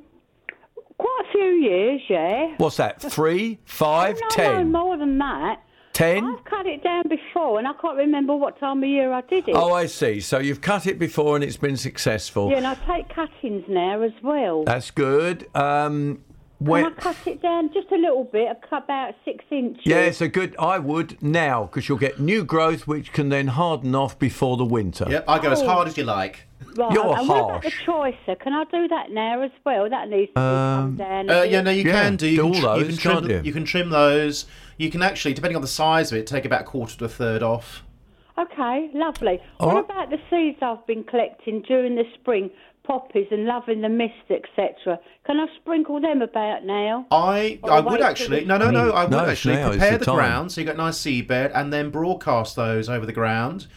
[0.98, 2.54] quite a few years, yeah.
[2.58, 3.02] What's that?
[3.02, 4.72] Three, five, no, ten?
[4.72, 5.62] no, more than that.
[5.98, 6.24] Ten?
[6.26, 9.48] I've cut it down before, and I can't remember what time of year I did
[9.50, 9.56] it.
[9.56, 10.20] Oh, I see.
[10.20, 12.52] So you've cut it before and it's been successful.
[12.52, 14.64] Yeah, and I take cuttings now as well.
[14.64, 15.48] That's good.
[15.56, 16.22] Um,
[16.60, 19.82] Can when, I cut it down just a little bit, I cut about six inches?
[19.86, 20.56] yeah, it's a good.
[20.60, 24.66] I would now because you'll get new growth, which can then harden off before the
[24.66, 25.08] winter.
[25.10, 25.66] Yep, I go as Oh.
[25.68, 26.47] hard as you like.
[26.76, 28.16] Right, You're and what about the harsh.
[28.28, 28.40] Choisya?
[28.40, 29.90] Can I do that now as well?
[29.90, 31.30] That needs to be come down.
[31.30, 31.52] a Uh, bit.
[31.52, 32.28] yeah, no, you Yeah, can do.
[32.28, 33.28] You do can, all tr- you those, can trim.
[33.28, 33.54] can't you?
[33.54, 34.46] can trim those.
[34.78, 37.10] You can actually, depending on the size of it, take about a quarter to a
[37.10, 37.84] third off.
[38.38, 39.40] Okay, lovely.
[39.60, 39.86] All what right.
[39.86, 42.52] about the seeds I've been collecting during the spring?
[42.84, 44.98] Poppies and loving the mist, etc.
[45.26, 47.06] Can I sprinkle them about now?
[47.12, 49.32] I Or I wait would till actually the no no no I would No, it's
[49.32, 50.16] actually now, it's prepare the the, time.
[50.16, 53.68] ground so you got a nice seed bed and then broadcast those over the ground.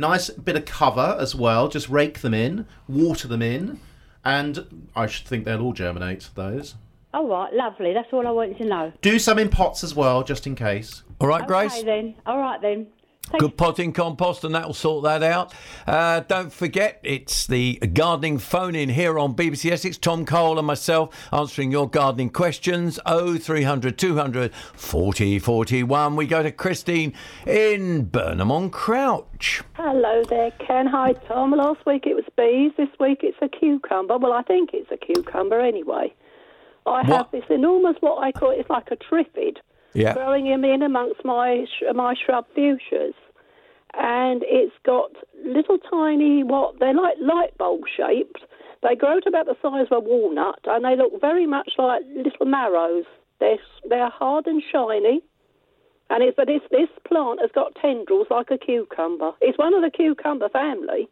[0.00, 1.68] Nice bit of cover as well.
[1.68, 3.78] Just rake them in, water them in,
[4.24, 6.30] and I should think they'll all germinate.
[6.34, 6.74] Those.
[7.12, 7.92] All right, lovely.
[7.92, 8.92] That's all I wanted to know.
[9.02, 11.02] Do some in pots as well, just in case.
[11.20, 11.82] All right, Okay Grace.
[11.82, 12.14] then.
[12.24, 12.86] All right then.
[13.30, 15.54] Thank Good potting compost, and that will sort that out.
[15.86, 19.96] Uh, don't forget, it's the gardening phone in here on BBC Essex.
[19.98, 22.98] Tom Cole and myself answering your gardening questions.
[23.06, 26.16] Oh, 0300 200 40 41.
[26.16, 27.12] We go to Christine
[27.46, 29.62] in Burnham on Crouch.
[29.74, 30.88] Hello there, Ken.
[30.88, 31.52] Hi, Tom.
[31.52, 32.72] Last week it was bees.
[32.76, 34.18] This week it's a cucumber.
[34.18, 36.12] Well, I think it's a cucumber anyway.
[36.84, 39.58] I have this enormous, what I call it's like a triffid,
[39.92, 40.14] Yeah.
[40.14, 43.14] growing in in amongst my my shrub fuchsias,
[43.94, 45.10] and it's got
[45.44, 48.40] little tiny what they're like light bulb shaped.
[48.82, 52.02] They grow to about the size of a walnut, and they look very much like
[52.14, 53.04] little marrows.
[53.40, 55.22] They're they're hard and shiny.
[56.12, 59.30] And it's, but this, this plant has got tendrils like a cucumber.
[59.40, 61.08] It's one of the cucumber family,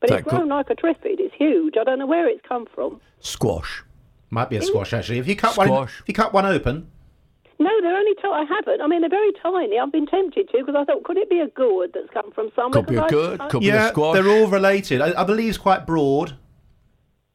[0.00, 1.20] but it's grown could- like a triffid.
[1.20, 1.74] It's huge.
[1.80, 3.00] I don't know where it's come from.
[3.20, 3.84] Squash.
[4.30, 5.18] Might be a squash actually.
[5.18, 6.00] If you cut one, Squash.
[6.00, 6.90] if you cut one open,
[7.62, 8.14] No, they're only.
[8.14, 8.80] T- I haven't.
[8.80, 9.78] I mean, they're very tiny.
[9.78, 12.50] I've been tempted to because I thought, could it be a gourd that's come from
[12.56, 12.82] somewhere?
[12.82, 14.14] Could be a 'Cause I- gourd, I- could be a yeah, squash.
[14.14, 15.00] they're all related.
[15.00, 16.34] I, I believe it's quite broad.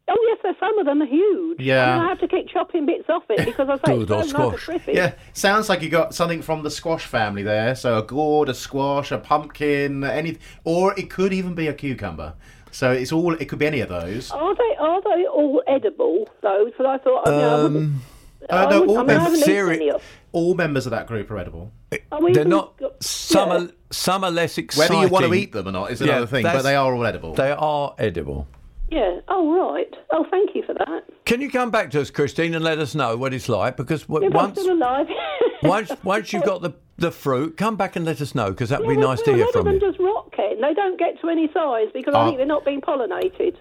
[0.09, 1.59] Oh yes, there's some of them are huge.
[1.59, 1.85] Yeah.
[1.85, 4.31] I, mean, I have to keep chopping bits off it because I say Gourd it's
[4.33, 4.87] or grown like a squash.
[4.87, 7.75] Yeah, sounds like you got something from the squash family there.
[7.75, 12.35] So a gourd, a squash, a pumpkin, any, or it could even be a cucumber.
[12.71, 13.33] So it's all.
[13.33, 14.31] It could be any of those.
[14.31, 16.63] Are they are they all edible though?
[16.65, 17.75] Because I thought, I mean, I wouldn't.
[17.75, 18.01] Um,
[18.49, 19.91] Uh, no, wouldn't- all I mean, mem- haven't theory-
[20.33, 21.71] All members of that group are edible.
[22.12, 22.77] Oh, we they're not.
[22.77, 23.57] got- Some yeah.
[23.57, 24.95] are, some are less exciting.
[24.97, 26.93] Whether you want to eat them or not is Yeah, another thing, but they are
[26.93, 27.33] all edible.
[27.33, 28.47] They are edible.
[28.89, 29.19] Yeah.
[29.27, 29.93] Oh right.
[30.12, 31.03] Oh, thank you for that.
[31.25, 33.75] Can you come back to us, Christine, and let us know what it's like?
[33.75, 35.07] Because w- If once still alive.
[35.63, 38.79] once once you've got the, the fruit, come back and let us know because that
[38.79, 39.79] would Yeah, be nice to well, a hear lot from of them you.
[39.91, 40.62] just rot, Ken.
[40.62, 42.25] They don't get to any size because I Oh.
[42.27, 43.55] think they're not being pollinated.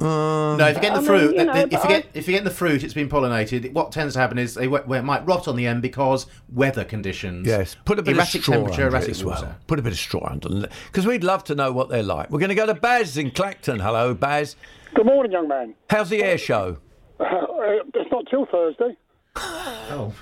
[0.00, 2.08] Um, no, if you get I the mean, fruit, you know, if you get I-
[2.14, 3.72] if you get the fruit, it's been pollinated.
[3.72, 6.84] What tends to happen is they well, it might rot on the end because weather
[6.84, 7.46] conditions.
[7.46, 9.46] Yes, put a bit erratic of straw temperature, under it erratic as water.
[9.46, 9.56] well.
[9.68, 12.28] Put a bit of straw under because we'd love to know what they're like.
[12.30, 13.78] We're going to go to Baz in Clacton.
[13.78, 14.56] Hello, Baz.
[14.94, 15.74] Good morning, young man.
[15.88, 16.78] How's the air show?
[17.20, 17.24] Uh,
[17.94, 18.96] it's not till Thursday.
[19.36, 20.12] Oh.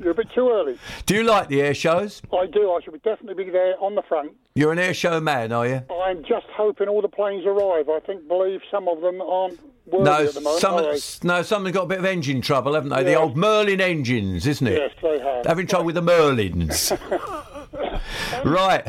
[0.00, 0.78] You're a bit too early.
[1.06, 2.22] Do you like the air shows?
[2.32, 2.72] I do.
[2.72, 4.32] I should definitely be there on the front.
[4.54, 5.82] You're an air show man, are you?
[6.04, 7.88] I'm just hoping all the planes arrive.
[7.88, 9.58] I think, believe some of them aren't
[9.92, 10.60] No, at the moment.
[10.60, 11.28] some they?
[11.28, 13.02] no, some have got a bit of engine trouble, haven't they?
[13.02, 14.78] The old Merlin engines, isn't it?
[14.78, 15.44] Yes, they have.
[15.46, 16.96] Having trouble with the Merlins.
[18.44, 18.86] right,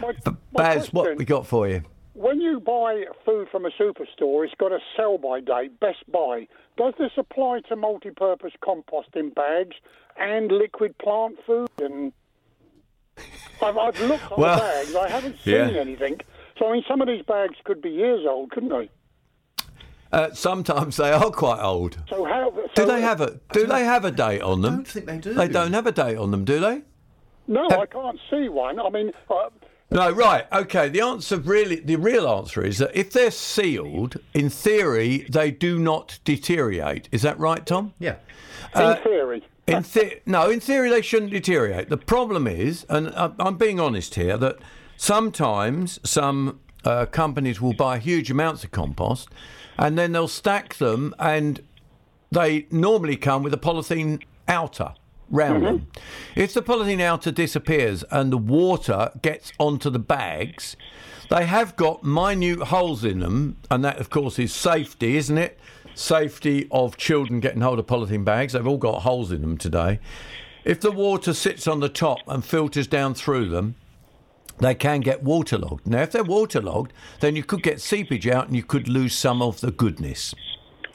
[0.00, 1.82] My, my Baz, what we got for you?
[2.14, 6.48] When you buy food from a superstore, it's got a sell-by date, best buy.
[6.78, 9.76] Does this apply to multi-purpose composting bags
[10.18, 11.68] and liquid plant food?
[11.78, 12.12] And
[13.62, 14.94] I've, I've looked on Well, the bags.
[14.94, 15.80] I haven't seen yeah.
[15.80, 16.20] anything.
[16.58, 18.90] So I mean, some of these bags could be years old, couldn't they?
[20.12, 21.98] Uh, sometimes they are quite old.
[22.08, 22.52] So how?
[22.74, 24.72] Do they have a Do they have a date on them?
[24.72, 25.34] I don't think they do.
[25.34, 26.82] They don't have a date on them, do they?
[27.48, 28.80] No, I can't see one.
[28.80, 29.50] I mean, uh,
[29.90, 30.46] No, right.
[30.52, 30.88] Okay.
[30.88, 35.78] The answer really, the real answer is that if they're sealed, in theory, they do
[35.78, 37.08] not deteriorate.
[37.12, 37.92] Is that right, Tom?
[37.98, 38.16] Yeah.
[38.74, 39.44] In theory.
[39.66, 41.88] In the- no, in theory, they shouldn't deteriorate.
[41.88, 44.56] The problem is, and I- I'm being honest here, that
[44.96, 49.28] sometimes some uh, companies will buy huge amounts of compost
[49.76, 51.60] and then they'll stack them and
[52.30, 54.94] they normally come with a polythene outer
[55.28, 55.86] round them.
[56.36, 60.76] If the polythene outer disappears and the water gets onto the bags,
[61.28, 65.58] they have got minute holes in them, and that, of course, is safety, isn't it?
[65.96, 68.52] Safety of children getting hold of polythene bags.
[68.52, 69.98] They've all got holes in them today.
[70.62, 73.76] If the water sits on the top and filters down through them,
[74.58, 75.86] they can get waterlogged.
[75.86, 79.40] Now, if they're waterlogged, then you could get seepage out and you could lose some
[79.40, 80.34] of the goodness.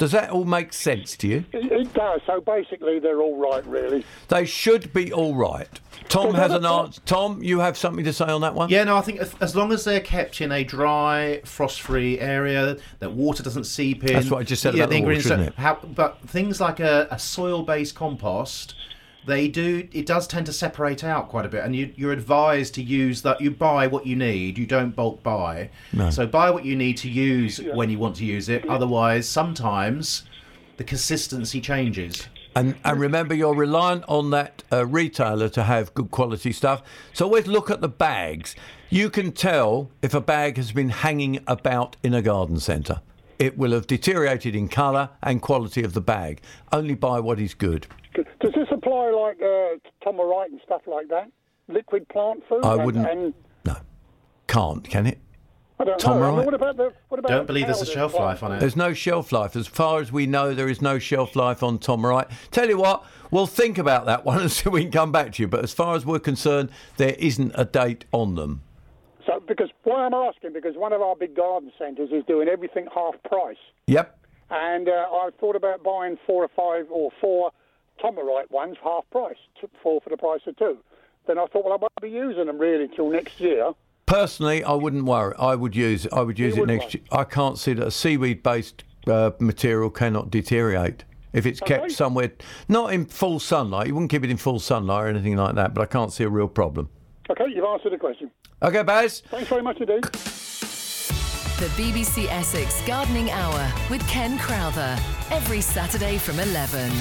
[0.02, 1.46] Does that all make sense to you?
[1.54, 2.22] It, it does.
[2.26, 4.04] So basically, they're all right, really.
[4.30, 5.70] They should be all right.
[6.10, 7.00] Tom has an answer.
[7.06, 8.70] Tom, you have something to say on that one?
[8.70, 12.78] Yeah, no, I think as- as long as they're kept in a dry, frost-free area,
[12.98, 14.14] that water doesn't seep in.
[14.14, 15.54] That's what I just said yeah, about the water, isn't don't- it?
[15.54, 18.74] How, but things like a, a soil-based compost,
[19.26, 19.88] they do.
[19.92, 23.22] It does tend to separate out quite a bit, and you, you're advised to use
[23.22, 23.40] that.
[23.42, 24.58] You buy what you need.
[24.58, 25.70] You don't bulk buy.
[25.94, 26.10] No.
[26.10, 28.68] So buy what you need to use when you want to use it.
[28.68, 30.24] Otherwise, sometimes
[30.78, 32.28] the consistency changes.
[32.56, 36.84] And, and remember, you're reliant on that uh, retailer to have good quality stuff.
[37.14, 38.56] So always look at the bags.
[38.90, 43.02] You can tell if a bag has been hanging about in a garden centre.
[43.40, 46.42] It will have deteriorated in colour and quality of the bag.
[46.72, 47.88] Only buy what is good.
[48.14, 51.32] Does this apply like uh, Tomorite and stuff like that?
[51.68, 52.66] Liquid plant food?
[52.66, 53.34] I and- wouldn't- And,
[54.48, 55.18] Can't, can it?
[55.80, 56.24] I don't know.
[56.24, 56.94] I mean, what about the?
[57.08, 58.60] What about Don't believe there's a shelf life on it.
[58.60, 59.56] There's no shelf life.
[59.56, 62.28] As far as we know, there is no shelf life on Tomorite.
[62.52, 65.32] Tell you what, we'll think about that one and see if we can come back
[65.34, 65.48] to you.
[65.48, 68.62] But as far as we're concerned, there isn't a date on them.
[69.26, 72.86] So, because why I'm asking, because one of our big garden centres is doing everything
[72.94, 74.20] half price, Yep.
[74.52, 77.52] and uh, I thought about buying four or five or four
[78.02, 80.78] Tomorite ones half price, t- four for the price of two.
[81.28, 83.72] Then I thought, well, I won't be using them really till next year.
[84.08, 85.36] Personally, I wouldn't worry.
[85.38, 86.14] I would use it.
[86.14, 87.04] I would use it wouldn't next year.
[87.12, 91.94] I can't see that a seaweed-based uh, material cannot deteriorate if it's kept Okay.
[91.94, 92.32] somewhere
[92.68, 93.88] not in full sunlight.
[93.88, 95.74] You wouldn't keep it in full sunlight or anything like that.
[95.74, 96.90] But I can't see a real problem.
[97.30, 98.32] Okay, you've answered the question.
[98.64, 99.22] Okay, Baz.
[99.30, 100.04] Thanks very much indeed.
[100.04, 104.98] The BBC Essex Gardening Hour with Ken Crowther.
[105.30, 106.92] Every Saturday from 11.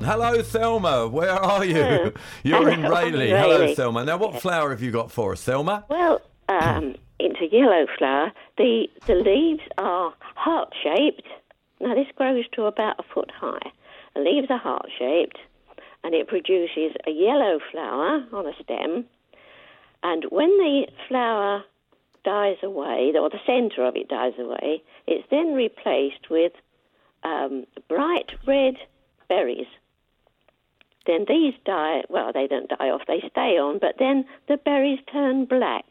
[0.00, 1.08] Hello, Thelma.
[1.08, 1.74] Where are you?
[1.74, 2.12] Hello.
[2.44, 3.28] You're in Hello, Rayleigh.
[3.28, 3.74] Hello, Rayleigh.
[3.74, 4.04] Thelma.
[4.04, 5.84] Now, what flower have you got for us, Thelma?
[5.88, 8.32] Well, um, it's a yellow flower.
[8.56, 11.26] The the leaves are heart shaped.
[11.80, 13.70] Now this grows to about a foot high.
[14.14, 15.38] The leaves are heart shaped,
[16.04, 19.04] and it produces a yellow flower on a stem.
[20.02, 21.64] And when the flower
[22.24, 26.52] dies away, or the centre of it dies away, it's then replaced with
[27.24, 28.76] um, bright red
[29.28, 29.66] berries.
[31.08, 34.98] Then these die, well, they don't die off, they stay on, but then the berries
[35.10, 35.86] turn black.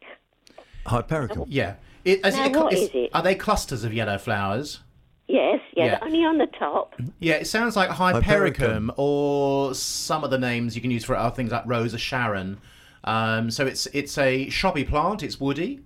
[0.86, 1.46] Hypericum.
[1.48, 1.76] Yeah.
[2.06, 3.10] It, is Now, it what is- is it?
[3.14, 4.82] Are they clusters of yellow flowers?
[5.28, 6.06] Yes, yes, Yeah.
[6.08, 6.94] only on the top.
[7.20, 11.18] Yeah, it sounds like Hypericum, or some of the names you can use for it
[11.18, 12.60] are things like Rosa Sharon.
[13.04, 15.24] Um, so it's it's a shrubby plant.
[15.24, 15.82] It's woody.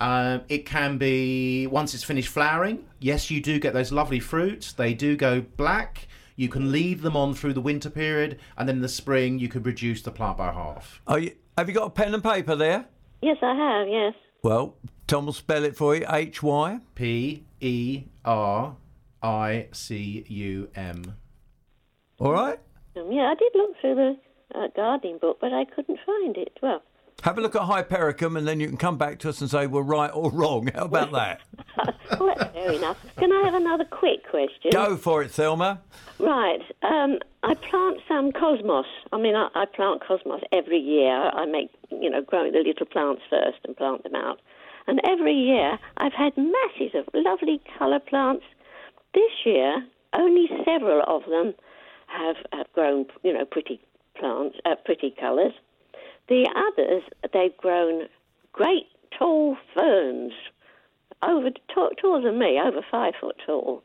[0.00, 2.86] Um, it can be once it's finished flowering.
[3.00, 4.72] Yes, you do get those lovely fruits.
[4.72, 6.06] They do go black.
[6.40, 9.46] You can leave them on through the winter period, and then in the spring you
[9.50, 11.02] can reduce the plant by half.
[11.06, 12.86] Are you, have you got a pen and paper there?
[13.20, 14.14] Yes, I have, yes.
[14.42, 14.74] Well,
[15.06, 16.06] Tom will spell it for you.
[16.08, 16.80] H Y.
[16.94, 18.74] P E R
[19.22, 21.14] I C U M.
[22.18, 22.58] All right.
[22.96, 24.16] Um, yeah, I did look through the
[24.58, 26.56] uh, gardening book, but I couldn't find it.
[26.62, 26.82] Well,
[27.22, 29.66] Have a look at Hypericum, and then you can come back to us and say
[29.66, 30.70] we're right or wrong.
[30.74, 31.40] How about that?
[32.18, 32.96] well, that's fair enough.
[33.18, 34.70] Can I have another quick question?
[34.72, 35.80] Go for it, Thelma.
[36.18, 36.60] Right.
[36.82, 38.86] Um, I plant some cosmos.
[39.12, 41.12] I mean, I, I plant cosmos every year.
[41.12, 44.40] I make, you know, growing the little plants first and plant them out.
[44.86, 48.44] And every year I've had masses of lovely colour plants.
[49.14, 51.54] This year, only several of them
[52.06, 53.80] have, have grown, you know, pretty
[54.18, 55.52] plants, uh, pretty colours.
[56.30, 57.02] The others,
[57.34, 58.06] they've grown
[58.52, 58.86] great
[59.18, 60.32] tall ferns,
[61.22, 63.82] over tall, taller than me, over five foot tall.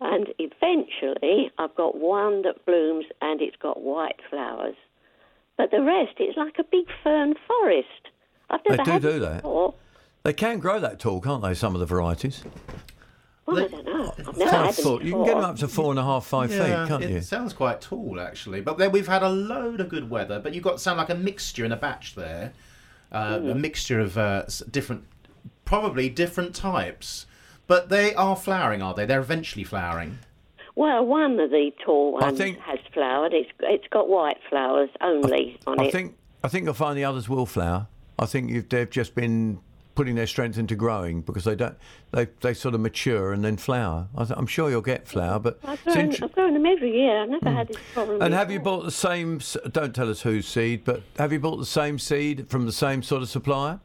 [0.00, 4.76] And eventually, I've got one that blooms and it's got white flowers.
[5.56, 7.88] But the rest, it's like a big fern forest.
[8.50, 9.36] I've They do had do that.
[9.36, 9.74] before.
[10.24, 11.54] They can grow that tall, can't they?
[11.54, 12.44] Some of the varieties.
[13.46, 14.12] Well, I don't know.
[14.18, 15.06] I've never Five had them.
[15.06, 17.10] You can get them up to four and a half, five Yeah, feet, can't it
[17.10, 17.16] you?
[17.18, 18.60] It sounds quite tall actually.
[18.60, 20.40] But then we've had a load of good weather.
[20.40, 22.52] But you've got sound like a mixture in a batch there,
[23.12, 25.04] uh, a mixture of uh, different,
[25.64, 27.26] probably different types.
[27.68, 29.06] But they are flowering, are they?
[29.06, 30.18] They're eventually flowering.
[30.74, 33.32] Well, one of the tall I ones think- has flowered.
[33.32, 35.88] It's it's got white flowers only on I it.
[35.88, 37.86] I think I think you'll find the others will flower.
[38.18, 39.60] I think you've, they've just been
[39.96, 41.76] putting their strength into growing because they don't
[42.12, 44.06] they they sort of mature and then flower.
[44.16, 47.22] I th- I'm sure you'll get flower, but I've grown, I've grown them every year.
[47.22, 48.22] I've never had this problem.
[48.22, 49.40] and have you bought the same?
[49.72, 53.02] Don't tell us whose seed, but have you bought the same seed from the same
[53.02, 53.80] sort of supplier?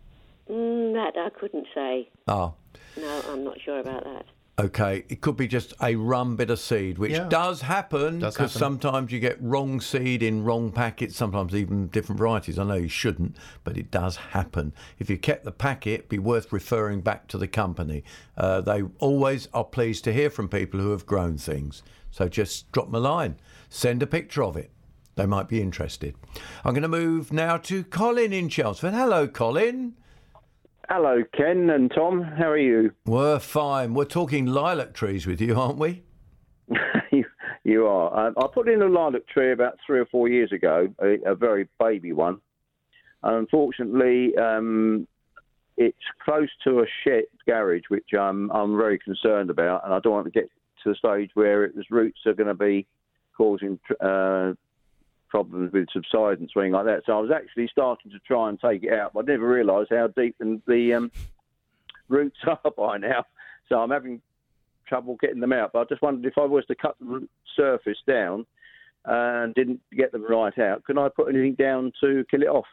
[0.49, 2.09] Mm, that I couldn't say.
[2.27, 2.53] Oh,
[2.97, 4.25] No, I'm not sure about that.
[4.59, 5.03] Okay.
[5.09, 7.27] It could be just a rum bit of seed, which Yeah.
[7.27, 11.15] does happen because sometimes you get wrong seed in wrong packets.
[11.15, 12.59] Sometimes even different varieties.
[12.59, 14.73] I know you shouldn't, but it does happen.
[14.99, 18.03] If you kept the packet, be worth referring back to the company.
[18.37, 21.81] Uh, they always are pleased to hear from people who have grown things.
[22.11, 23.37] So just drop them a line,
[23.69, 24.69] send a picture of it.
[25.15, 26.15] They might be interested.
[26.63, 28.93] I'm going to move now to Colin in Chelmsford.
[28.93, 29.95] Hello, Colin.
[30.89, 32.21] Hello, Ken and Tom.
[32.21, 32.91] How are you?
[33.05, 33.93] We're fine.
[33.93, 36.03] We're talking lilac trees with you, aren't we?
[37.11, 37.25] you,
[37.63, 38.27] you are.
[38.27, 41.35] Um, I put in a lilac tree about three or four years ago, a, a
[41.35, 42.39] very baby one.
[43.23, 45.07] And unfortunately, um,
[45.77, 50.13] it's close to a shed garage, which I'm I'm very concerned about, and I don't
[50.13, 50.49] want to get
[50.83, 52.87] to the stage where its roots are going to be
[53.37, 54.53] causing uh,
[55.31, 57.03] problems with subsidence or anything like that.
[57.05, 59.89] So I was actually starting to try and take it out, but I never realised
[59.89, 61.11] how deep in the um,
[62.09, 63.25] roots are by now.
[63.69, 64.21] So I'm having
[64.87, 65.71] trouble getting them out.
[65.73, 68.45] But I just wondered if I was to cut the surface down
[69.05, 72.67] and didn't get them right out, can I put anything down to kill it off?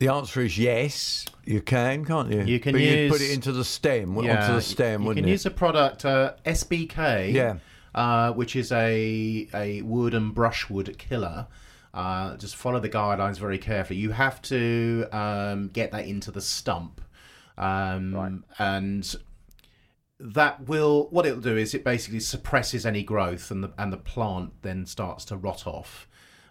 [0.00, 1.26] The answer is yes.
[1.44, 2.42] You can, can't you?
[2.42, 5.26] You can but use- you'd put it into the stem, onto the stem, you wouldn't
[5.26, 5.32] you?
[5.32, 7.56] You can use a product uh, SBK, Yeah.
[7.94, 11.46] Uh, which is a a wood and brushwood killer.
[11.94, 13.98] Uh, just follow the guidelines very carefully.
[13.98, 17.00] You have to um, get that into the stump,
[17.56, 18.12] um,
[18.58, 19.16] and
[20.20, 23.96] that will what it'll do is it basically suppresses any growth, and the and the
[23.96, 26.06] plant then starts to rot off.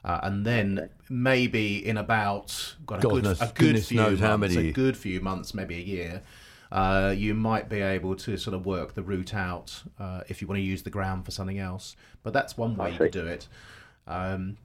[0.06, 4.56] Uh, and then maybe in about got a God good, knows- a good few months,
[4.56, 6.22] many- a good few months, maybe a year,
[6.72, 10.48] uh, you might be able to sort of work the route out uh, if you
[10.48, 11.96] want to use the ground for something else.
[12.24, 13.48] But that's one way you could do it.
[14.08, 14.58] Um,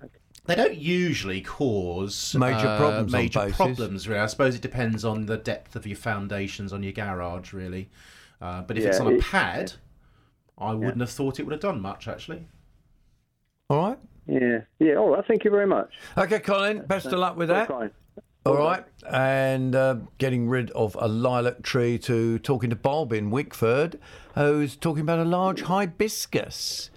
[0.46, 3.56] they don't usually cause Major uh, problems on Major bases.
[3.56, 4.20] problems, really.
[4.20, 7.88] I suppose it depends on the depth of your foundations on your garage, really.
[8.40, 9.74] Uh, but if it's on a it- pad,
[10.58, 12.46] I wouldn't have thought it would have done much, actually.
[13.70, 13.98] All right.
[14.26, 14.94] Yeah, yeah.
[14.94, 15.24] All right.
[15.26, 15.92] Thank you very much.
[16.16, 16.84] Okay, Colin.
[16.86, 17.68] Best of luck with Very that.
[17.68, 17.90] kind.
[18.44, 18.84] All right.
[19.08, 23.98] And uh, getting rid of a lilac tree to talking to Bob in Wickford,
[24.34, 26.90] who's talking about a large hibiscus.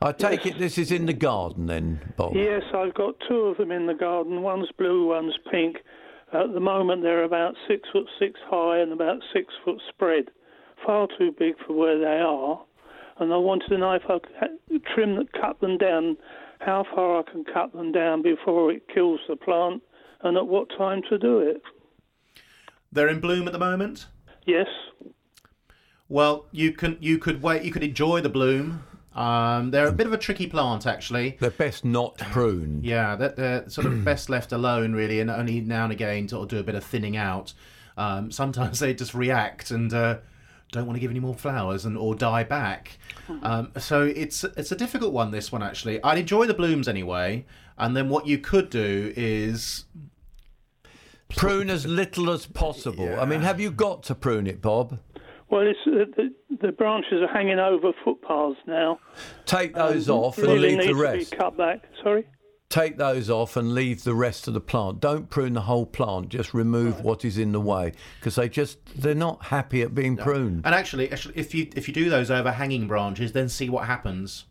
[0.00, 2.34] I take it this is in the garden then, Bob?
[2.34, 4.42] Yes, I've got two of them in the garden.
[4.42, 5.78] One's blue, one's pink.
[6.32, 10.24] At the moment, they're about six foot six high and about six foot spread.
[10.84, 12.62] Far too big for where they are.
[13.18, 16.18] And I wanted to know if I could trim, cut them down,
[16.60, 19.82] how far I can cut them down before it kills the plant,
[20.22, 21.62] and at what time to do it.
[22.92, 24.06] They're in bloom at the moment.
[24.46, 24.68] Yes.
[26.08, 27.62] Well, you can you could wait.
[27.62, 28.84] You could enjoy the bloom.
[29.16, 31.38] Um, they're a bit of a tricky plant, actually.
[31.40, 32.84] They're best not pruned.
[32.84, 36.46] Yeah, that they're sort of best left alone, really, and only now and again to
[36.46, 37.54] do a bit of thinning out.
[37.96, 40.18] Um, sometimes they just react and uh,
[40.72, 42.98] don't want to give any more flowers and or die back.
[43.42, 45.30] Um, so it's it's a difficult one.
[45.30, 47.44] This one actually, I'd enjoy the blooms anyway.
[47.78, 49.84] And then what you could do is
[51.28, 53.18] Prune as little as possible.
[53.18, 54.98] I mean, have you got to prune it, Bob?
[55.50, 58.98] Well, it's, uh, the, the branches are hanging over footpaths now.
[59.44, 61.30] Take those Um, off and really leave need the to rest.
[61.32, 61.82] Be cut back.
[62.02, 62.24] Sorry.
[62.68, 65.00] Take those off and leave the rest of the plant.
[65.00, 66.28] Don't prune the whole plant.
[66.30, 70.16] Just remove what is in the way because they just they're not happy at being
[70.16, 70.62] pruned.
[70.66, 74.46] And actually, actually, if you if you do those overhanging branches, then see what happens.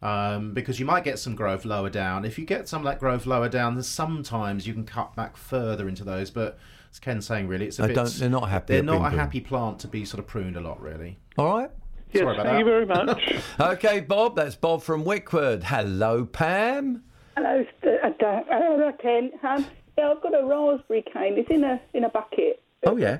[0.00, 2.24] Um, because you might get some growth lower down.
[2.24, 5.36] If you get some of that growth lower down, then sometimes you can cut back
[5.36, 6.30] further into those.
[6.30, 6.58] But
[6.90, 7.94] as Ken's saying, really, it's a They bit.
[7.96, 9.14] don't- they're not happy They're not a pruned.
[9.20, 11.18] happy plant to be sort of pruned a lot, really.
[11.38, 11.70] All right.
[12.10, 12.58] Yes, Sorry about thank that.
[12.58, 13.34] you very much.
[13.60, 14.34] Okay, Bob.
[14.34, 15.62] That's Bob from Wickford.
[15.64, 17.04] Hello, Pam.
[17.36, 19.30] Hello, uh, hello, Ken.
[19.42, 19.66] Um,
[19.96, 21.34] yeah, I've got a raspberry cane.
[21.38, 22.62] It's in a in a bucket.
[22.84, 23.18] Oh yeah.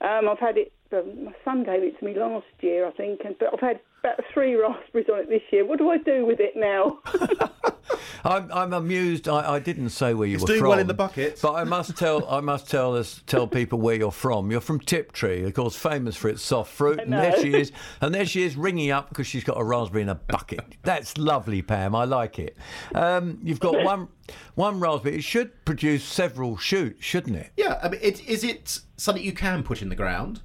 [0.00, 3.20] Um, I've had it um, my son gave it to me last year, I think,
[3.24, 5.64] and but I've had about three raspberries on it this year.
[5.64, 6.98] What do I do with it now?
[8.24, 9.28] I'm, I'm amused.
[9.28, 10.68] I, I didn't say where you It's were doing from.
[10.70, 11.38] well in the bucket.
[11.40, 14.50] But I must tell, I must tell us, tell people where you're from.
[14.50, 17.00] You're from Tiptree, of course, famous for its soft fruit.
[17.00, 20.02] And there she is, and there she is, ringing up because she's got a raspberry
[20.02, 20.76] in a bucket.
[20.82, 21.94] That's lovely, Pam.
[21.94, 22.56] I like it.
[22.94, 24.08] Um, you've got one,
[24.54, 25.16] one raspberry.
[25.16, 27.50] It should produce several shoots, shouldn't it?
[27.56, 30.42] Yeah, I mean, it, is it something you can put in the ground?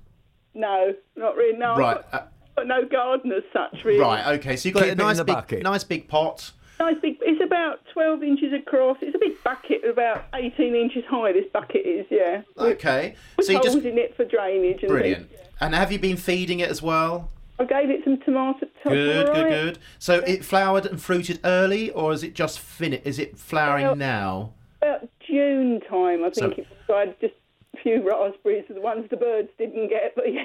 [0.53, 1.57] no, not really.
[1.57, 2.24] No, Right, I've
[2.56, 3.99] got, got no garden as such, really.
[3.99, 4.56] Right, okay.
[4.56, 5.64] So you've got Keep a it in nice the big, bucket.
[5.64, 6.52] nice big pot.
[6.80, 7.18] Nice big.
[7.22, 8.97] It's about twelve inches across.
[9.02, 11.32] It's a big bucket, about eighteen inches high.
[11.32, 12.41] This bucket is, yeah.
[12.58, 13.16] Okay.
[13.38, 15.30] With So you holes just in it for drainage and brilliant.
[15.30, 15.41] things.
[15.60, 17.30] And have you been feeding it as well?
[17.60, 18.66] I gave it some tomato.
[18.84, 19.36] Good, right.
[19.36, 19.80] good, good.
[19.99, 23.06] So it flowered and fruited early, or is it just finished?
[23.06, 24.54] Is it flowering Well- now?
[24.82, 26.68] About June time, I think So- it was.
[26.89, 27.41] I just a
[27.84, 30.44] few raspberries, the ones the birds didn't get, but yeah.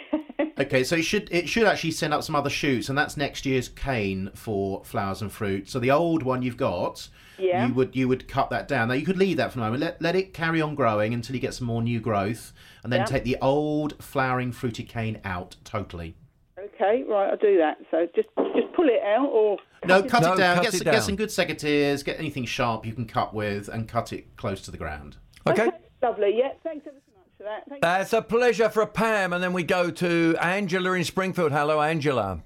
[0.58, 3.44] Okay, so it should it should actually send up some other shoots, and that's next
[3.44, 5.68] year's cane for flowers and fruit.
[5.68, 7.08] So the old one you've got,
[7.38, 7.66] Yeah.
[7.66, 8.88] you would you would cut that down.
[8.88, 11.34] Now you could leave that for a moment, let let it carry on growing until
[11.36, 12.52] you get some more new growth,
[12.84, 13.04] and then Yeah.
[13.06, 16.14] take the old flowering fruity cane out totally.
[16.58, 17.76] Okay, right, I'll do that.
[17.90, 20.54] So just just pull it out, or No, cut No, it down.
[20.56, 20.94] cut get, it some, down.
[20.94, 22.02] get some good secateurs.
[22.02, 25.18] Get anything sharp you can cut with, and cut it close to the ground.
[25.46, 25.68] Okay.
[26.02, 26.34] lovely.
[26.38, 27.02] Yeah, thanks ever so much
[27.36, 27.64] for that.
[27.68, 31.52] Thank That's a pleasure for Pam, and then we go to Angela in Springfield.
[31.52, 32.42] Hello, Angela.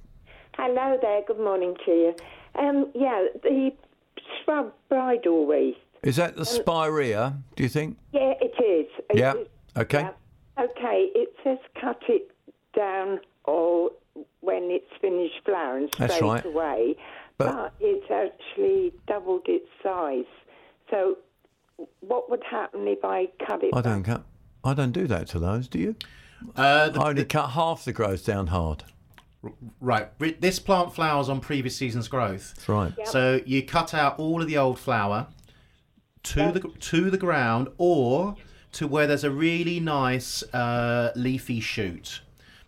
[0.57, 2.15] Hello there, good morning to you.
[2.59, 3.71] Um, yeah, the
[4.45, 5.77] shrub bridal wreath.
[6.03, 7.37] Is that the spirea?
[7.57, 7.97] Do you think?
[8.13, 8.91] Yeah, it is.
[9.11, 9.35] It Yeah.
[9.35, 10.01] is- Okay.
[10.01, 10.63] yeah.
[10.65, 12.31] Okay, it says cut it
[12.75, 13.91] down or
[14.41, 16.45] when it's finished flowering That's straight right.
[16.45, 16.97] away,
[17.39, 20.25] But- but, it's actually doubled its size.
[20.91, 21.19] So,
[22.01, 23.71] what would happen if I cut it?
[23.75, 24.23] I don't cut.
[24.63, 25.69] I don't do that to those.
[25.69, 25.97] Do you?
[26.57, 28.85] Uh, I only cut half the growth down hard.
[29.81, 30.09] Right.
[30.41, 32.55] This plant flowers on previous season's growth.
[32.55, 32.93] That's right.
[32.99, 33.07] Yep.
[33.09, 35.29] So you cut out all of the old flower
[36.25, 38.37] to the to the ground, or
[38.73, 42.21] to where there's a really nice uh, leafy shoot,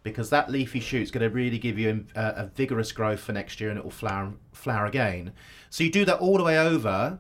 [0.02, 3.60] because that leafy shoot's going to really give you a, a vigorous growth for next
[3.60, 5.32] year, and it will flower flower again.
[5.68, 7.18] So you do that all the way over,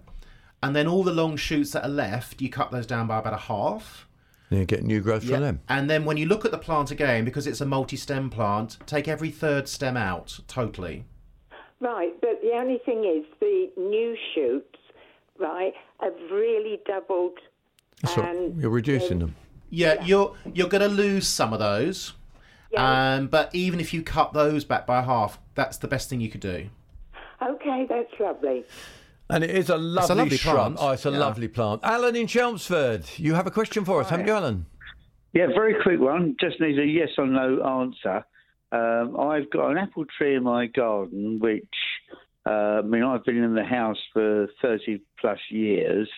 [0.62, 3.34] and then all the long shoots that are left, you cut those down by about
[3.34, 4.08] a half.
[4.52, 5.36] Then you get new growth Yeah.
[5.36, 5.60] from them.
[5.66, 9.08] And then when you look at the plant again, because it's a multi-stem plant, take
[9.08, 11.06] every third stem out totally.
[11.80, 14.78] Right, but the only thing is the new shoots,
[15.38, 15.72] right,
[16.02, 17.38] have really doubled.
[18.14, 19.36] So and you're reducing them.
[19.70, 22.12] Yeah, you're you're going to lose some of those.
[22.76, 26.28] Um, but even if you cut those back by half, that's the best thing you
[26.28, 26.68] could do.
[27.42, 28.64] Okay, that's lovely.
[29.32, 30.54] And it is a lovely, lovely shrub.
[30.56, 30.76] plant.
[30.78, 31.18] Oh, it's a Yeah.
[31.18, 31.80] lovely plant.
[31.84, 34.66] Alan in Chelmsford, you have a question for us, haven't you, Alan?
[35.32, 36.36] Yeah, very quick one.
[36.38, 38.24] Just needs a yes or no answer.
[38.72, 41.74] Um, I've got an apple tree in my garden, which
[42.44, 46.08] uh, I mean I've been in the house for thirty plus years.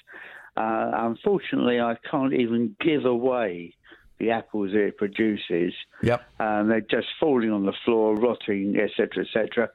[0.56, 3.74] Uh, unfortunately, I can't even give away
[4.18, 5.74] the apples it produces.
[6.02, 6.22] Yep.
[6.40, 9.68] Um, they're just falling on the floor, rotting, etc., etc.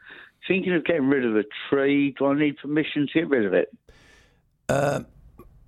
[0.48, 2.16] Thinking of getting rid of a tree.
[2.18, 3.72] Do I need permission to get rid of it?
[4.68, 5.02] Uh,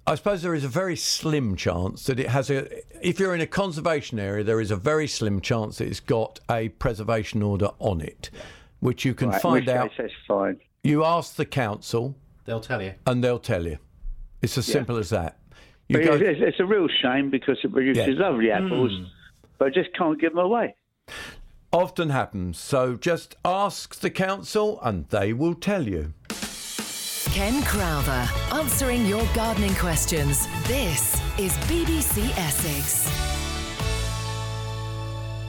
[0.07, 2.67] I suppose there is a very slim chance that it has a.
[3.05, 6.39] If you're in a conservation area, there is a very slim chance that it's got
[6.49, 8.29] a preservation order on it,
[8.79, 9.89] which you can Right, find which out.
[9.89, 10.59] case that's fine.
[10.83, 12.15] You ask the council,
[12.45, 12.93] They'll tell you.
[13.05, 13.77] and they'll tell you.
[14.41, 14.73] It's as Yeah.
[14.73, 15.37] simple as that.
[15.87, 18.27] You go, it's, it's a real shame because it produces Yeah.
[18.27, 19.05] lovely apples, Mm.
[19.59, 20.73] but I just can't give them away.
[21.71, 22.57] Often happens.
[22.57, 26.13] So just ask the council, and they will tell you.
[27.33, 30.47] Ken Crowther, answering your gardening questions.
[30.67, 33.09] This is BBC Essex.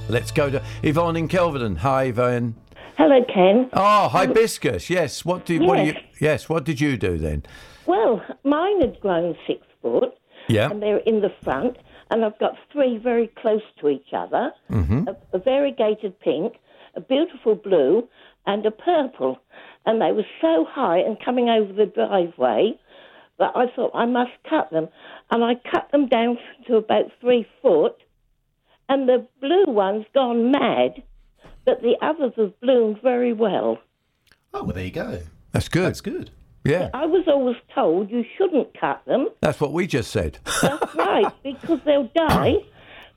[0.09, 1.77] Let's go to Yvonne in Kelvedon.
[1.79, 2.55] Hi, Yvonne.
[2.99, 3.71] Hello, Ken.
[3.73, 4.91] Oh, hibiscus.
[4.91, 5.25] Um, yes.
[5.25, 5.63] What did?
[5.63, 5.93] What do you?
[5.93, 6.03] Yes.
[6.21, 6.49] Yes.
[6.49, 7.45] What did you do then?
[7.87, 10.13] Well, mine had grown six foot,
[10.49, 10.71] Yeah.
[10.71, 11.79] and they're in the front,
[12.13, 15.09] and I've got three very close to each other Mm-hmm.
[15.09, 16.55] a, a variegated pink,
[16.95, 18.09] a beautiful blue,
[18.47, 19.39] and a purple.
[19.87, 22.79] And they were so high and coming over the driveway
[23.39, 24.89] that I thought I must cut them.
[25.31, 27.97] And I cut them down to about three foot,
[28.89, 31.03] and the blue one's gone mad,
[31.65, 33.79] but the others have bloomed very well.
[34.55, 35.23] Oh, well, there you go.
[35.53, 35.85] That's good.
[35.87, 36.31] That's good.
[36.65, 36.91] Yeah.
[36.95, 39.29] I was always told you shouldn't cut them.
[39.41, 40.39] That's what we just said.
[40.61, 42.57] That's right, because they'll die.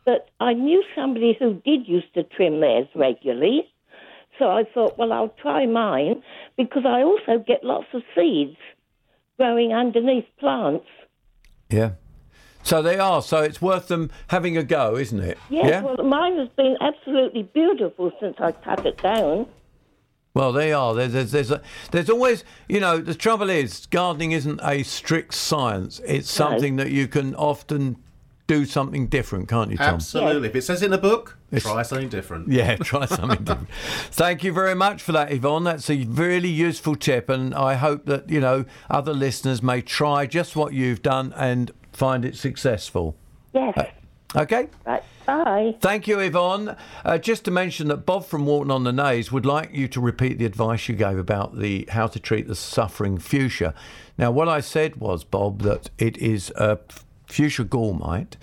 [0.03, 3.67] But I knew somebody who did used to trim theirs regularly.
[4.39, 6.21] So I thought, well, I'll try mine
[6.57, 8.57] because I also get lots of seeds
[9.37, 10.85] growing underneath plants.
[11.69, 11.91] Yeah.
[12.63, 13.21] So they are.
[13.21, 15.37] So it's worth them having a go, isn't it?
[15.49, 15.81] Yes, yeah.
[15.81, 19.47] well, mine has been absolutely beautiful since I cut it down.
[20.35, 20.93] Well, they are.
[20.93, 21.61] There's, there's, there's, a,
[21.91, 25.99] there's always, you know, the trouble is gardening isn't a strict science.
[26.05, 26.49] It's No.
[26.49, 27.95] something that you can often
[28.47, 29.95] do something different, can't you, Tom?
[29.95, 30.49] Absolutely.
[30.49, 32.49] If it says in the book, It's- try something different.
[32.49, 33.69] Yeah, try something different.
[34.11, 35.63] Thank you very much for that, Yvonne.
[35.63, 40.27] That's a really useful tip, and I hope that you know other listeners may try
[40.27, 43.15] just what you've done and find it successful.
[43.53, 43.73] Yes.
[43.77, 44.67] Uh, okay.
[44.85, 45.01] Right.
[45.25, 45.75] Bye.
[45.79, 46.75] Thank you, Yvonne.
[47.03, 49.99] Uh, just to mention that Bob from Walton on the Naze would like you to
[50.01, 53.73] repeat the advice you gave about the how to treat the suffering fuchsia.
[54.17, 56.79] Now, what I said was, Bob, that it is a
[57.27, 58.37] fuchsia gall mite,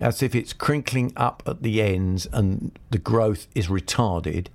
[0.00, 4.46] as if it's crinkling up at the ends and the growth is retarded.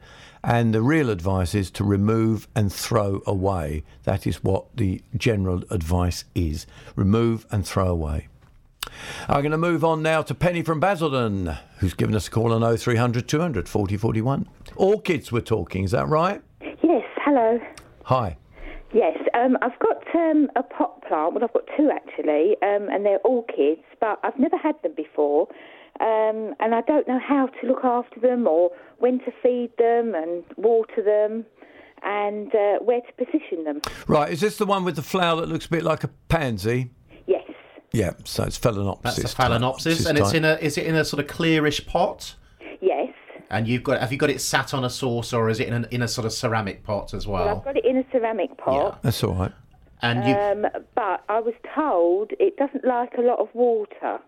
[0.46, 3.84] And the real advice is to remove and throw away.
[4.04, 6.66] That is what the general advice is
[6.96, 8.28] remove and throw away.
[9.28, 12.52] I'm going to move on now to Penny from Basildon, who's given us a call
[12.52, 14.48] on 0300 200 4041.
[14.76, 16.42] Orchids we're talking, is that right?
[16.62, 17.60] Yes, hello.
[18.06, 18.38] Hi.
[18.94, 21.34] Yes, um, I've got um, a pot plant.
[21.34, 25.48] Well, I've got two actually, um, and they're orchids, but I've never had them before.
[26.00, 30.14] Um, and I don't know how to look after them or when to feed them
[30.16, 31.46] and water them
[32.04, 33.82] and uh, where to position them.
[34.08, 36.92] Right, is this the one with the flower that looks a bit like a pansy?
[37.94, 38.14] Yes.
[38.18, 39.02] Yeah, so it's Phalaenopsis.
[39.04, 39.52] That's a type.
[39.52, 40.38] phalaenopsis, and it's type.
[40.38, 42.36] in a is it in a sort of clearish pot?
[42.82, 43.14] Yes.
[43.52, 45.86] And you've got have you got it sat on a saucer or is it in
[45.86, 47.46] a, in a sort of ceramic pot as well?
[47.46, 48.94] Well, I've got it in a ceramic pot.
[48.94, 48.98] Yeah.
[49.04, 49.52] That's all right.
[50.02, 54.20] And you Um, but I was told it doesn't like a lot of water.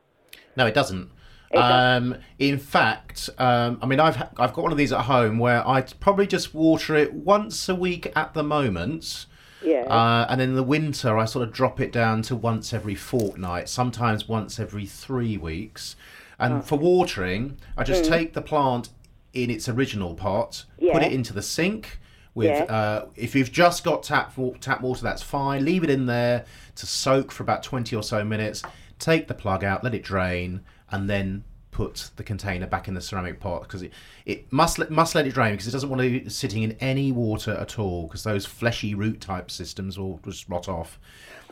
[0.55, 1.09] No, it doesn't.
[1.51, 2.13] It doesn't.
[2.13, 5.39] um, in fact, um, I mean, I've ha- I've got one of these at home
[5.39, 9.25] where I probably just water it once a week at the moment.
[9.65, 9.81] Yeah.
[9.83, 12.95] Uh, and then in the winter, I sort of drop it down to once every
[12.95, 15.95] fortnight, sometimes once every three weeks.
[16.39, 16.61] And Oh.
[16.61, 18.09] for watering, I just Mm.
[18.09, 18.89] take the plant
[19.33, 21.99] in its original pot, put it into the sink.
[22.33, 22.63] With Yeah.
[22.65, 25.63] uh, if you've just got tap tap water, that's fine.
[25.63, 26.43] Leave it in there
[26.75, 28.61] to soak for about twenty or so minutes.
[28.99, 30.59] Take the plug out, let it drain,
[30.91, 31.45] and then
[31.75, 33.91] put the container back in the ceramic pot because it,
[34.25, 36.71] it must let, must let it drain because it doesn't want to be sitting in
[36.79, 40.97] any water at all because those fleshy root type systems will just rot off.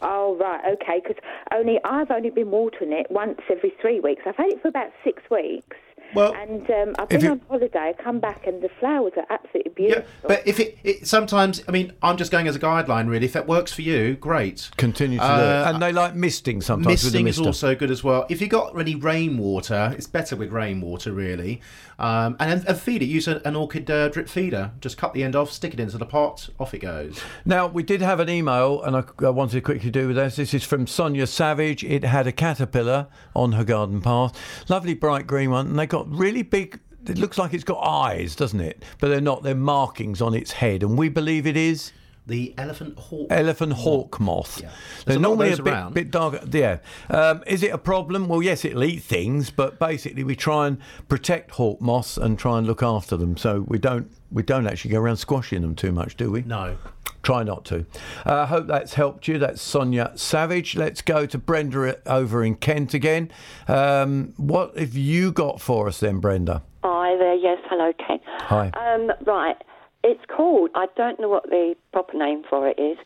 [0.01, 1.01] Oh right, okay.
[1.03, 1.21] Because
[1.53, 4.21] only I've only been watering it once every three weeks.
[4.25, 5.75] I've had it for about six weeks.
[6.15, 7.93] Well, and um, I've been you- on holiday.
[7.97, 10.03] I come back and the flowers are absolutely beautiful.
[10.03, 13.25] Yeah, But if it, it sometimes, I mean, I'm just going as a guideline really.
[13.25, 14.69] If that works for you, great.
[14.77, 15.63] Continue to do Uh.
[15.67, 18.25] And they like misting sometimes with the Misting is also good as well.
[18.29, 21.61] If you got any rainwater, it's better with rainwater, really.
[22.03, 23.05] Um, and, and feed it.
[23.05, 24.71] Use a, an orchid uh, drip feeder.
[24.81, 27.21] Just cut the end off, stick it into the pot, off it goes.
[27.45, 30.35] Now, we did have an email, and I, I wanted to quickly do with this.
[30.35, 31.81] This is from Sonia Savage.
[31.81, 34.37] It had a caterpillar on her garden path.
[34.67, 35.67] Lovely bright green one.
[35.67, 38.83] And they got really big, it looks like it's got eyes, doesn't it?
[38.99, 39.43] But they're not.
[39.43, 40.83] They're markings on its head.
[40.83, 41.93] And we believe it is.
[42.25, 43.27] The elephant hawk.
[43.29, 44.59] Elephant hawk moth.
[44.59, 44.71] There's
[45.05, 45.93] They're a normally a bit, around.
[45.93, 46.39] bit darker.
[46.49, 46.77] Yeah.
[47.09, 48.29] Um, is it a problem?
[48.29, 50.77] Well, yes, it'll eat things, but basically we try and
[51.09, 53.35] protect hawk moths and try and look after them.
[53.35, 56.43] So we don't we don't actually go around squashing them too much, do we?
[56.43, 56.77] No.
[57.23, 57.85] Try not to.
[58.25, 59.37] I uh, hope that's helped you.
[59.37, 60.75] That's Sonia Savage.
[60.75, 63.31] Let's go to Brenda over in Kent again.
[63.67, 66.63] Um, what have you got for us then, Brenda?
[66.83, 67.35] Hi there.
[67.35, 68.19] Yes, hello, Ken.
[68.25, 68.71] Hi.
[68.75, 69.55] Um, right.
[70.03, 70.69] It's called.
[70.75, 72.97] I don't know what the proper name for it is.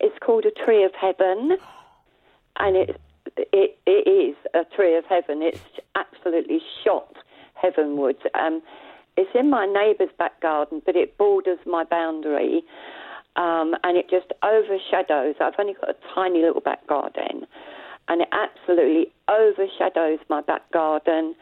[0.00, 1.58] It's called a tree of heaven,
[2.58, 3.00] and it
[3.36, 5.42] it, it is a tree of heaven.
[5.42, 5.60] It's
[5.94, 7.14] absolutely shot
[7.54, 8.20] heavenwards.
[8.34, 8.62] Um,
[9.16, 12.62] it's in my neighbour's back garden, but it borders my boundary,
[13.36, 15.36] um, and it just overshadows.
[15.40, 17.46] I've only got a tiny little back garden,
[18.08, 21.34] and it absolutely overshadows my back garden.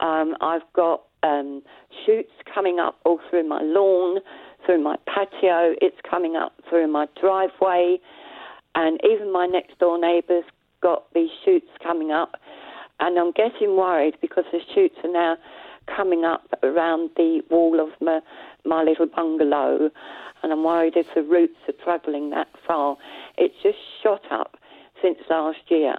[0.00, 1.62] Um, I've got um,
[2.04, 4.18] shoots coming up all through my lawn,
[4.64, 5.74] through my patio.
[5.80, 7.98] It's coming up through my driveway,
[8.74, 10.44] and even my next door neighbour's
[10.80, 12.36] got these shoots coming up.
[13.00, 15.36] And I'm getting worried because the shoots are now
[15.94, 18.20] coming up around the wall of my,
[18.64, 19.90] my little bungalow,
[20.42, 22.96] and I'm worried if the roots are travelling that far.
[23.36, 24.56] It's just shot up
[25.02, 25.94] since last year.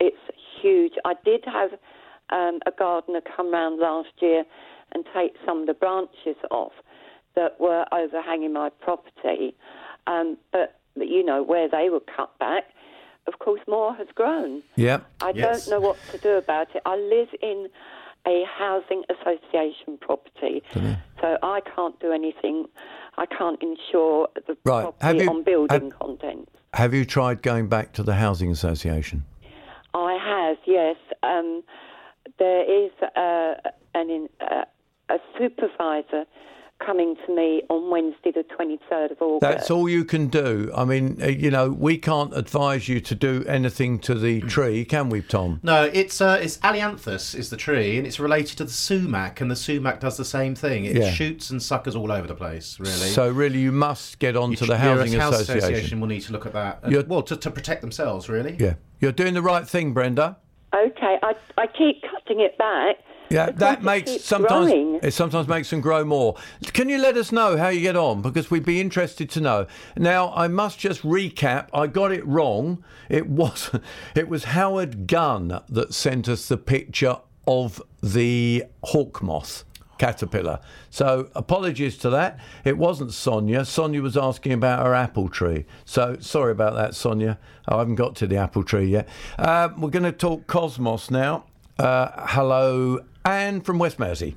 [0.00, 0.16] It's
[0.60, 0.92] huge.
[1.04, 1.70] I did have
[2.30, 4.44] um, a gardener come round last year
[4.92, 6.72] and take some of the branches off
[7.36, 9.54] that were overhanging my property.
[10.06, 12.64] Um, but, you know, where they were cut back,
[13.26, 14.62] of course, more has grown.
[14.76, 15.00] Yeah.
[15.20, 16.82] I don't know what to do about it.
[16.84, 17.68] I live in
[18.26, 20.62] a housing association property,
[21.20, 22.66] so I can't do anything.
[23.18, 24.82] I can't insure the Right.
[24.82, 26.50] property Have you- on building have- contents.
[26.74, 29.24] Have you tried going back to the housing association?
[29.94, 30.96] I have, yes.
[31.22, 31.62] um,
[32.38, 33.54] there is uh,
[33.94, 34.64] an in, uh,
[35.08, 36.24] a supervisor
[36.84, 39.40] coming to me on Wednesday, the 23rd of August.
[39.40, 40.70] That's all you can do.
[40.76, 44.84] I mean, uh, you know, we can't advise you to do anything to the tree,
[44.84, 45.60] can we, Tom?
[45.62, 49.50] No, it's uh, it's Ailanthus is the tree, and it's related to the sumac, and
[49.50, 50.84] the sumac does the same thing.
[50.84, 51.10] It Yeah.
[51.10, 52.78] shoots and suckers all over the place.
[52.78, 52.92] Really.
[52.92, 56.00] So really, you must get on to You- the your housing house association.
[56.00, 56.80] will need to look at that.
[56.84, 58.56] Uh, You're- well, to, to protect themselves, really.
[58.58, 60.36] Yeah, you're doing the right thing, Brenda.
[60.74, 62.96] Okay, I, I keep cutting it back.
[63.30, 65.00] Yeah, because that makes sometimes growing.
[65.02, 66.36] it sometimes makes them grow more.
[66.72, 69.66] Can you let us know how you get on because we'd be interested to know.
[69.96, 71.68] Now, I must just recap.
[71.72, 72.84] I got it wrong.
[73.08, 73.70] It was
[74.14, 77.16] it was Howard Gunn that sent us the picture
[77.46, 79.64] of the hawk moth
[79.98, 80.60] caterpillar.
[80.90, 82.38] So apologies to that.
[82.64, 83.64] It wasn't Sonia.
[83.64, 85.66] Sonia was asking about her apple tree.
[85.84, 87.38] So sorry about that, Sonia.
[87.68, 89.08] I haven't got to the apple tree yet.
[89.38, 91.44] Uh, we're going to talk cosmos now.
[91.78, 94.34] Uh, hello, Anne from West Mersea.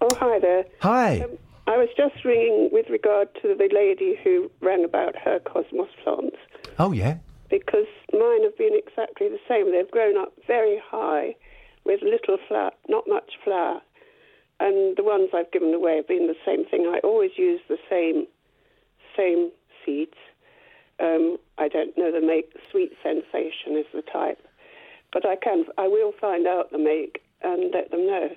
[0.00, 0.64] Oh, hi there.
[0.80, 1.20] Hi.
[1.20, 1.30] Um,
[1.66, 6.36] I was just ringing with regard to the lady who rang about her cosmos plants
[6.78, 7.18] Oh yeah.
[7.48, 9.70] because mine have been exactly the same.
[9.72, 11.34] They've grown up very high
[11.84, 13.80] with little flower, not much flower.
[14.58, 16.86] And the ones I've given away have been the same thing.
[16.92, 18.26] I always use the same
[19.16, 19.50] same
[19.84, 20.16] seeds.
[21.00, 22.52] Um, I don't know the make.
[22.70, 24.38] Sweet Sensation is the type,
[25.12, 25.64] but I can.
[25.78, 28.30] I will find out the make and let them know.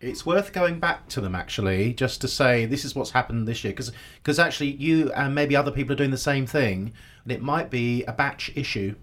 [0.00, 3.62] It's worth going back to them actually, just to say this is what's happened this
[3.64, 6.92] year, because actually you and maybe other people are doing the same thing,
[7.24, 8.94] and it might be a batch issue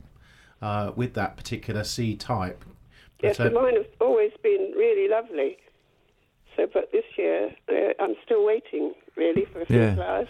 [0.62, 2.66] uh, with that particular seed type.
[3.22, 5.58] Yes, But, but uh, mine have always been really lovely.
[6.56, 9.94] So, but this year uh, I'm still waiting really for a few Yeah.
[9.96, 10.28] flowers.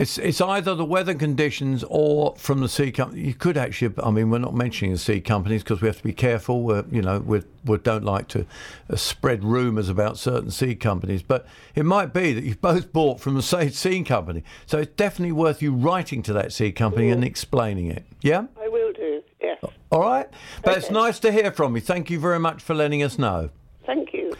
[0.00, 3.20] It's it's either the weather conditions or from the seed company.
[3.20, 6.02] You could actually, I mean, we're not mentioning the seed companies because we have to
[6.02, 6.62] be careful.
[6.62, 8.46] We're, you know, we we don't like to
[8.88, 11.22] uh, spread rumours about certain seed companies.
[11.22, 14.42] But it might be that you've both bought from the same seed company.
[14.64, 18.06] So it's definitely worth you writing to that seed company and explaining it.
[18.22, 18.46] Yeah.
[18.58, 19.22] I will do.
[19.42, 19.62] Yes.
[19.92, 20.30] All right.
[20.64, 21.82] But it's nice to hear from you.
[21.82, 23.50] Thank you very much for letting us know.
[23.84, 24.32] Thank you.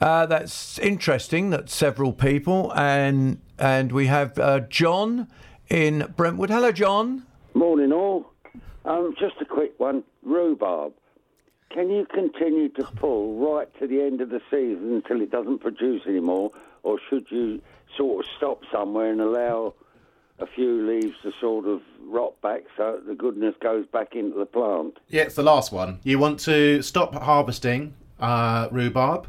[0.00, 1.50] Uh, that's interesting.
[1.50, 5.28] That several people and and we have uh, John
[5.68, 6.50] in Brentwood.
[6.50, 7.24] Hello, John.
[7.54, 8.30] Morning, all.
[8.84, 10.04] Um, just a quick one.
[10.22, 10.92] Rhubarb.
[11.70, 15.58] Can you continue to pull right to the end of the season until it doesn't
[15.58, 16.52] produce anymore,
[16.82, 17.60] or should you
[17.96, 19.74] sort of stop somewhere and allow
[20.38, 24.46] a few leaves to sort of rot back so the goodness goes back into the
[24.46, 24.98] plant?
[25.08, 25.98] Yeah, it's the last one.
[26.04, 29.26] You want to stop harvesting uh, rhubarb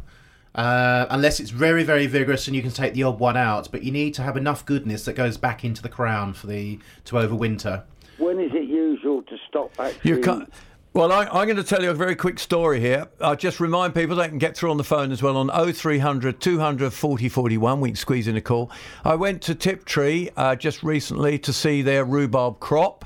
[0.56, 3.70] uh, unless it's very, very vigorous and you can take the odd one out.
[3.72, 6.80] But you need to have enough goodness that goes back into the crown for the
[7.06, 7.84] to overwinter.
[8.18, 10.12] When is it usual to stop actually?
[10.12, 10.52] You can't.
[10.94, 13.10] Well, I, I'm going to tell you a very quick story here.
[13.20, 16.40] I'll just remind people they can get through on the phone as well on 0300
[16.40, 17.82] 200 40 41.
[17.82, 18.72] We can squeeze in a call.
[19.04, 23.04] I went to Tiptree uh, just recently to see their rhubarb crop.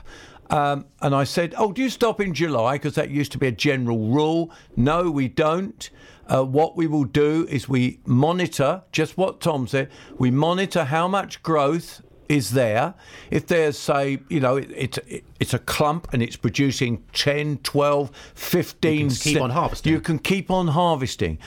[0.51, 2.75] Um, and I said, Oh, do you stop in July?
[2.75, 4.51] Because that used to be a general rule.
[4.75, 5.89] No, we don't.
[6.29, 11.07] Uh, what we will do is we monitor, just what Tom said, we monitor how
[11.07, 12.93] much growth is there.
[13.31, 18.11] If there's, say, you know, it's it, it's a clump and it's producing 10, 12,
[18.35, 18.93] 15...
[18.93, 19.91] You can keep on harvesting.
[19.91, 21.39] You can keep on harvesting.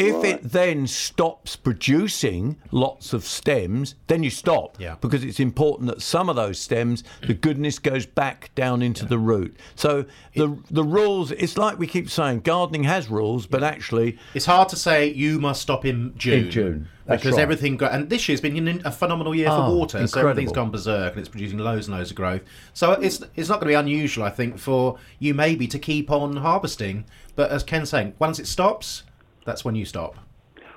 [0.00, 4.80] If it then stops producing lots of stems, then you stop.
[4.80, 4.96] Yeah.
[5.00, 9.18] Because it's important that some of those stems, the goodness goes back down into the
[9.18, 9.56] root.
[9.74, 14.18] So the the rules, it's like we keep saying, gardening has rules, but actually...
[14.34, 16.44] It's hard to say you must stop in June.
[16.46, 17.42] In June, that's because right.
[17.42, 20.52] everything go- and this year's been a phenomenal year Oh, for ah, water, so everything's
[20.52, 22.42] gone berserk and it's producing loads and loads of growth.
[22.72, 26.10] So it's it's not going to be unusual, I think, for you maybe to keep
[26.10, 27.04] on harvesting.
[27.34, 29.02] But as Ken's saying, once it stops,
[29.44, 30.16] that's when you stop.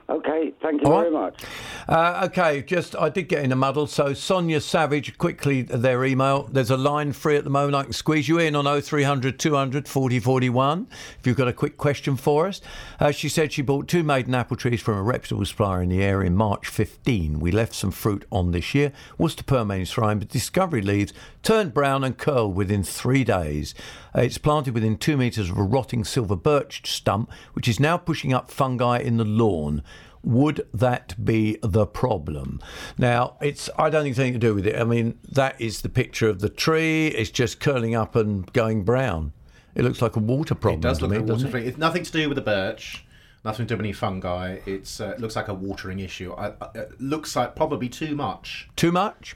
[0.09, 1.33] Okay, thank you All very right.
[1.33, 1.43] much.
[1.87, 3.87] Uh, okay, just I did get in a muddle.
[3.87, 6.43] So Sonia Savage, quickly their email.
[6.51, 7.75] There's a line free at the moment.
[7.75, 10.87] I can squeeze you in on 0300 200 40 41
[11.19, 12.59] if you've got a quick question for us.
[12.99, 16.03] Uh, she said she bought two maiden apple trees from a reputable supplier in the
[16.03, 17.39] area in March 15.
[17.39, 18.91] We left some fruit on this year.
[19.17, 23.73] Worcester pearmain is thriving, but discovery leaves turned brown and curled within three days.
[24.15, 27.97] Uh, it's planted within two metres of a rotting silver birch stump, which is now
[27.97, 29.83] pushing up fungi in the lawn.
[30.23, 32.61] Would that be the problem?
[32.97, 34.79] Now, it's I don't think it's anything to do with it.
[34.79, 37.07] I mean, that is the picture of the tree.
[37.07, 39.33] It's just curling up and going brown.
[39.75, 40.79] It looks like a water problem.
[40.79, 41.67] It does look me, like a water it?
[41.67, 43.05] It's nothing to do with the birch,
[43.43, 44.59] nothing to do with any fungi.
[44.65, 46.31] It's uh, it looks like a watering issue.
[46.33, 48.69] I, I, it looks like probably too much.
[48.77, 49.35] Too much?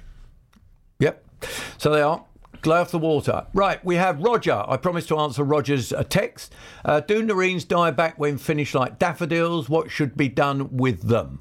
[1.00, 1.26] Yep.
[1.78, 2.24] So they are.
[2.68, 3.48] Glow off the water.
[3.54, 4.62] Right, we have Roger.
[4.68, 6.54] I promised to answer Roger's uh, text.
[6.84, 9.70] Uh, do nerines die back when finished like daffodils?
[9.70, 11.40] What should be done with them?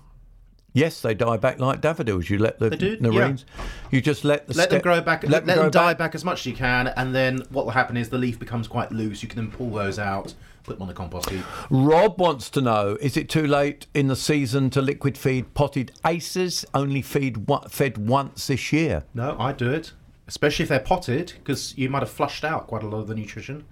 [0.73, 2.31] Yes, they die back like daffodils.
[2.31, 3.45] You let the They do, nerines.
[3.91, 5.25] You just let the let them grow back.
[5.25, 5.99] Let, them, grow die back.
[5.99, 6.15] back.
[6.15, 8.93] as much as you can, and then what will happen is the leaf becomes quite
[8.93, 9.21] loose.
[9.21, 11.45] You can then pull those out, put them on the compost heap.
[11.71, 15.91] Rob wants to know: Is it too late in the season to liquid feed potted
[16.05, 16.65] Acers?
[16.73, 19.03] Only feed fed once this year.
[19.13, 19.93] No, I do it,
[20.29, 23.15] especially if they're potted, because you might have flushed out quite a lot of the
[23.15, 23.65] nutrition.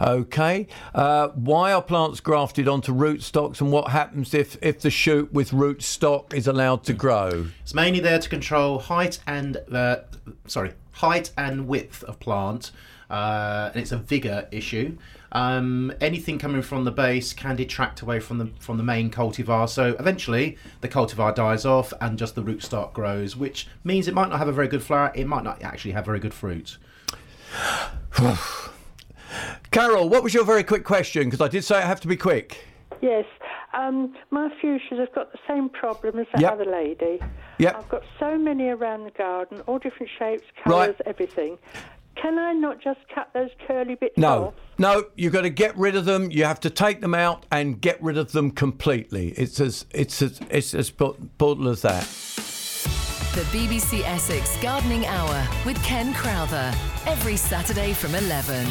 [0.00, 0.66] Okay.
[0.94, 5.32] Uh, why are plants grafted onto root stocks, and what happens if if the shoot
[5.32, 7.48] with root stock is allowed to grow?
[7.62, 9.98] It's mainly there to control height and uh,
[10.46, 12.70] sorry, height and width of plant,
[13.10, 14.96] uh, and it's a vigor issue.
[15.32, 19.68] Um, anything coming from the base can detract away from the from the main cultivar.
[19.68, 24.30] So eventually, the cultivar dies off, and just the rootstock grows, which means it might
[24.30, 25.12] not have a very good flower.
[25.14, 26.78] It might not actually have very good fruit.
[29.70, 31.24] Carol, what was your very quick question?
[31.24, 32.64] Because I did say I have to be quick.
[33.02, 33.26] Yes,
[33.74, 36.52] um, my fuchsias have got the same problem as that Yep.
[36.52, 37.20] other lady.
[37.58, 37.76] Yep.
[37.76, 40.86] I've got so many around the garden, all different shapes, Right.
[40.86, 41.58] colours, everything.
[42.20, 44.54] Can I not just cut those curly bits No, off?
[44.78, 46.30] no, you've got to get rid of them.
[46.30, 49.28] You have to take them out and get rid of them completely.
[49.30, 52.02] It's as it's as it's as brutal as that.
[53.34, 56.72] The BBC Essex Gardening Hour with Ken Crowther.
[57.06, 58.66] Every Saturday from 11.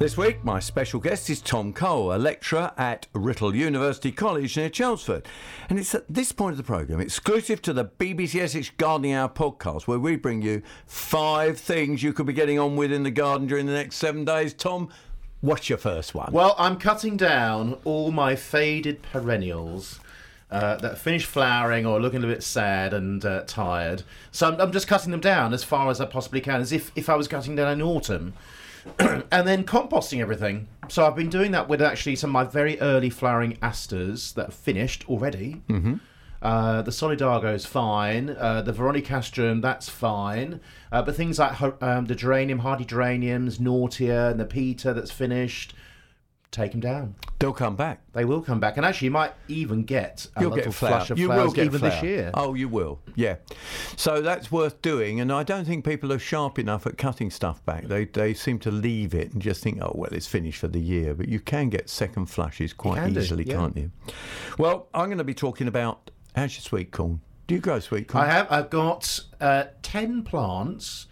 [0.00, 4.70] This week, my special guest is Tom Cole, a lecturer at Writtle University College near
[4.70, 5.26] Chelmsford.
[5.68, 9.28] And it's at this point of the programme, exclusive to the BBC Essex Gardening Hour
[9.28, 13.10] podcast, where we bring you five things you could be getting on with in the
[13.10, 14.54] garden during the next seven days.
[14.54, 14.88] Tom,
[15.42, 16.32] what's your first one?
[16.32, 20.00] Well, I'm cutting down all my faded perennials.
[20.50, 24.02] Uh, that finished flowering or looking a bit sad and uh, tired.
[24.32, 26.90] So I'm, I'm just cutting them down as far as I possibly can, as if,
[26.96, 28.32] if I was cutting down in autumn.
[28.98, 30.68] and then composting everything.
[30.88, 34.48] So I've been doing that with actually some of my very early flowering asters that
[34.48, 35.62] are finished already.
[35.68, 35.94] Mm-hmm.
[36.42, 36.90] Uh, the
[37.66, 38.30] fine.
[38.30, 40.60] Uh, the Veronicastrum, that's fine.
[40.90, 45.74] Uh, but things like um, the geranium, hardy geraniums, Knautia, and Nepeta that's finished,
[46.50, 47.14] take them down.
[47.38, 48.00] They'll come back.
[48.12, 48.76] They will come back.
[48.76, 50.90] And actually, you might even get a You'll little get flower.
[50.98, 51.90] flush of You flowers will get even flower.
[51.92, 52.30] this year.
[52.34, 53.00] Oh, you will.
[53.14, 53.36] Yeah.
[53.96, 57.64] So that's worth doing, and I don't think people are sharp enough at cutting stuff
[57.64, 57.84] back.
[57.84, 60.80] They they seem to leave it and just think, oh well, it's finished for the
[60.80, 61.14] year.
[61.14, 63.54] But you can get second flushes quite can do, easily, yeah.
[63.56, 63.90] can't you?
[64.58, 67.20] Well, I'm going to be talking about how's your sweet corn.
[67.46, 68.24] Do you grow sweet corn?
[68.24, 68.46] I have.
[68.50, 71.06] I've got uh, 10 plants,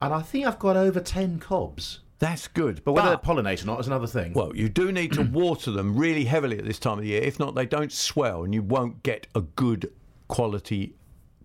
[0.00, 2.00] and I think I've got over 10 cobs.
[2.22, 2.84] That's good.
[2.84, 4.32] But whether they pollinate or not is another thing.
[4.32, 7.20] Well, you do need to water them really heavily at this time of the year.
[7.20, 9.90] If not, they don't swell and you won't get a good
[10.28, 10.94] quality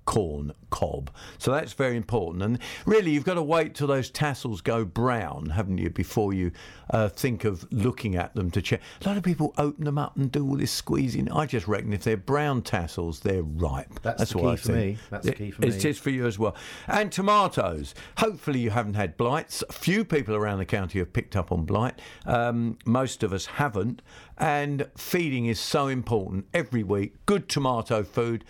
[0.08, 1.12] corn cob.
[1.38, 2.42] So that's very important.
[2.42, 6.52] And really, you've got to wait till those tassels go brown, haven't you, before you
[6.90, 8.82] uh, think of looking at them to check.
[9.04, 11.30] A lot of people open them up and do all this squeezing.
[11.32, 14.02] I just reckon if they're brown tassels, they're ripe.
[14.02, 14.78] That's the what key I for think.
[14.78, 14.98] me.
[15.10, 15.68] That's the key for me.
[15.68, 16.56] is for you as well.
[16.88, 17.94] And tomatoes.
[18.18, 19.64] Hopefully, you haven't had blights.
[19.70, 22.00] A few people around the county have picked up on blight.
[22.26, 24.02] Um, most of us haven't.
[24.38, 27.16] And feeding is so important every week.
[27.26, 28.46] Good tomato food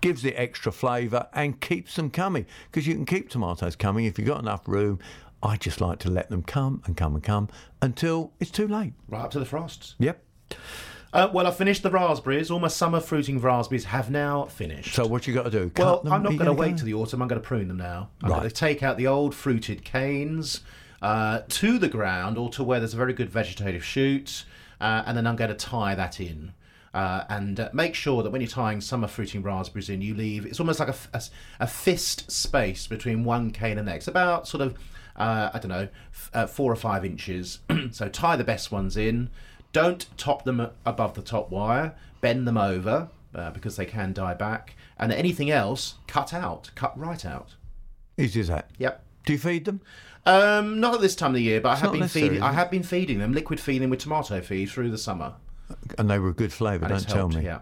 [0.00, 4.18] gives it extra flavour and keeps them coming because you can keep tomatoes coming if
[4.18, 4.98] you've got enough room.
[5.42, 7.48] I just like to let them come and come and come
[7.80, 8.92] until it's too late.
[9.08, 9.94] Right up to the frosts.
[9.98, 10.22] Yep.
[11.12, 12.50] Uh, well, I finished the raspberries.
[12.50, 14.94] All my summer fruiting raspberries have now finished.
[14.94, 15.70] So what you got to do?
[15.76, 16.12] Well, them?
[16.12, 16.76] I'm not going to wait go?
[16.78, 17.22] till the autumn.
[17.22, 18.10] I'm going to prune them now.
[18.22, 18.38] I'm Right.
[18.40, 20.60] going to take out the old fruited canes
[21.00, 24.44] uh, to the ground or to where there's a very good vegetative shoot,
[24.80, 26.52] uh, and then I'm going to tie that in.
[26.94, 30.46] Uh, and uh, make sure that when you're tying summer fruiting raspberries in, you leave
[30.46, 30.94] it's almost like
[31.60, 34.76] a fist space between one cane and the next, about sort of
[35.18, 37.58] uh, I don't know, f- uh, four or five inches.
[37.90, 39.30] so tie the best ones in.
[39.72, 41.94] Don't top them above the top wire.
[42.20, 44.76] Bend them over uh, because they can die back.
[44.98, 47.56] And anything else, cut out, cut right out.
[48.16, 48.70] Easy as that.
[48.78, 49.04] Yep.
[49.26, 49.80] Do you feed them?
[50.24, 52.42] Um, not at this time of the year, but I have been feeding.
[52.42, 55.34] I have been feeding them liquid feeding with tomato feed through the summer.
[55.98, 57.44] And they were a good flavour, And don't tell helped, me.
[57.44, 57.60] yeah.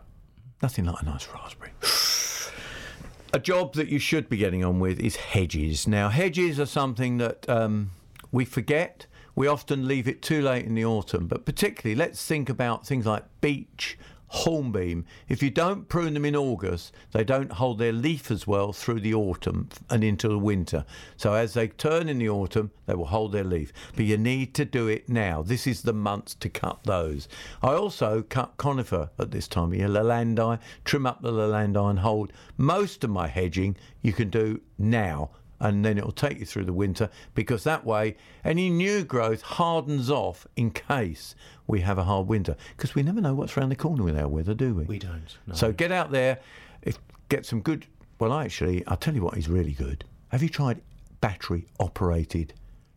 [0.62, 1.72] Nothing like a nice raspberry.
[3.32, 5.86] a job that you should be getting on with is hedges.
[5.86, 7.90] Now, hedges are something that um,
[8.32, 9.06] we forget.
[9.34, 13.04] We often leave it too late in the autumn, but particularly let's think about things
[13.04, 13.98] like beech,
[14.28, 15.04] hornbeam.
[15.28, 19.00] If you don't prune them in August, they don't hold their leaf as well through
[19.00, 20.84] the autumn and into the winter.
[21.16, 23.72] So as they turn in the autumn, they will hold their leaf.
[23.94, 25.42] But you need to do it now.
[25.42, 27.28] This is the month to cut those.
[27.62, 31.98] I also cut conifer at this time of year, leylandii, trim up the leylandii and
[32.00, 32.32] hold.
[32.56, 36.72] Most of my hedging you can do now and then it'll take you through the
[36.72, 41.34] winter because that way any new growth hardens off in case
[41.66, 44.28] we have a hard winter because we never know what's around the corner with our
[44.28, 44.84] weather, do we?
[44.84, 45.36] We don't.
[45.46, 45.54] No.
[45.54, 46.38] So get out there,
[46.82, 46.98] if,
[47.28, 47.86] get some good.
[48.18, 50.04] Well, actually, I'll tell you what is really good.
[50.28, 50.80] Have you tried
[51.20, 52.54] battery operated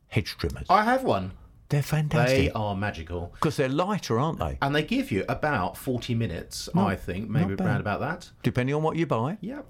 [0.07, 0.65] hedge trimmers?
[0.69, 1.31] I have one.
[1.69, 2.37] They're fantastic.
[2.37, 3.31] They are magical.
[3.35, 4.57] Because they're lighter, aren't they?
[4.61, 8.31] And they give you about 40 minutes, Not- I think, maybe around about that.
[8.41, 9.37] Depending on what you buy.
[9.41, 9.65] Yep.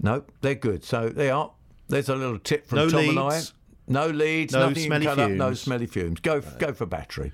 [0.00, 0.84] No, they're good.
[0.84, 1.50] So they are.
[1.88, 3.40] There's a little tip from No Tom and I.
[3.86, 4.52] No leads.
[4.52, 5.60] No nothing smelly cut up, no fumes.
[5.60, 6.20] smelly fumes.
[6.20, 7.32] Go go for battery.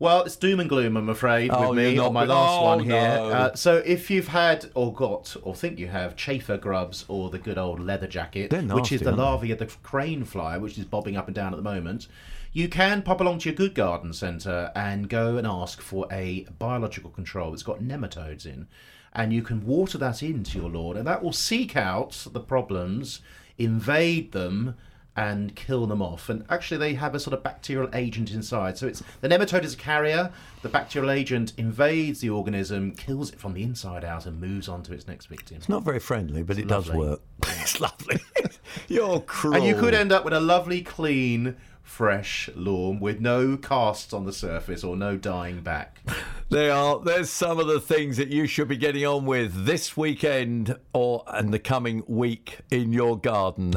[0.00, 2.78] Well, it's doom and gloom, I'm afraid, Oh, with me on my last oh, one
[2.84, 2.92] here.
[2.92, 3.30] no.
[3.30, 7.38] Uh, so, if you've had or got or think you have chafer grubs or the
[7.38, 10.84] good old leather jacket, They're which is the larvae of the crane fly, which is
[10.84, 12.06] bobbing up and down at the moment,
[12.52, 16.46] you can pop along to your good garden centre and go and ask for a
[16.60, 18.68] biological control that's got nematodes in,
[19.12, 23.20] and you can water that into your lawn, and that will seek out the problems,
[23.58, 24.76] invade them,
[25.18, 26.28] and kill them off.
[26.28, 28.78] And actually, they have a sort of bacterial agent inside.
[28.78, 30.30] So it's the nematode is a carrier.
[30.62, 34.84] The bacterial agent invades the organism, kills it from the inside out, and moves on
[34.84, 35.56] to its next victim.
[35.56, 37.20] It's not very friendly, but it does work.
[37.46, 38.20] it's lovely.
[38.88, 39.56] You're cruel.
[39.56, 41.56] And you could end up with a lovely, clean,
[41.88, 46.00] fresh lawn with no casts on the surface or no dying back.
[46.50, 46.98] There are.
[46.98, 51.22] There's some of the things that you should be getting on with this weekend or
[51.38, 53.74] in the coming week in your garden.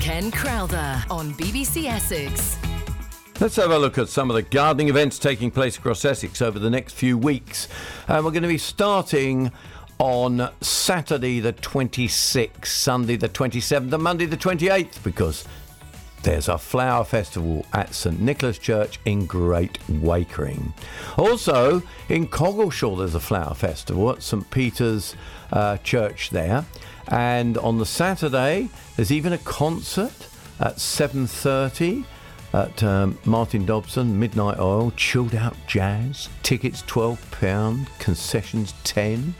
[0.00, 2.56] Ken Crowther on BBC Essex.
[3.38, 6.58] Let's have a look at some of the gardening events taking place across Essex over
[6.58, 7.68] the next few weeks.
[8.08, 9.52] And we're going to be starting
[10.02, 15.44] on Saturday the 26th, Sunday the 27th, and Monday the 28th because
[16.24, 20.72] there's a flower festival at St Nicholas Church in Great Wakering.
[21.16, 25.14] Also, in Coggeshall, there's a flower festival at St Peter's
[25.52, 26.64] uh, Church there.
[27.06, 30.26] And on the Saturday, there's even a concert
[30.58, 32.04] at 7.30
[32.52, 36.28] at um, Martin Dobson, Midnight Oil, chilled out jazz.
[36.42, 39.36] Tickets £12, concessions 10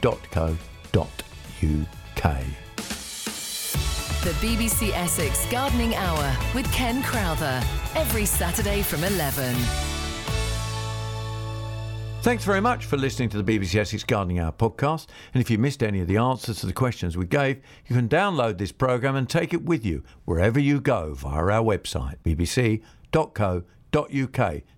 [4.24, 7.61] The BBC Essex Gardening Hour with Ken Crowther.
[7.95, 9.55] Every Saturday from 11.
[12.22, 15.07] Thanks very much for listening to the BBC Essex Gardening Hour podcast.
[15.34, 18.09] And if you missed any of the answers to the questions we gave, you can
[18.09, 22.84] download this programme and take it with you wherever you go via our website, bbc.co.uk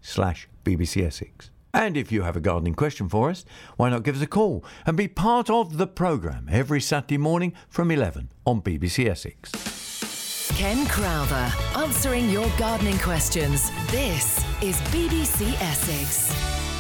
[0.02, 1.51] slash BBC Essex.
[1.74, 3.46] And if you have a gardening question for us,
[3.78, 7.54] why not give us a call and be part of the programme every Saturday morning
[7.70, 9.52] from 11 on BBC Essex.
[10.58, 13.72] Ken Crowther, answering your gardening questions.
[13.90, 16.71] This is BBC Essex.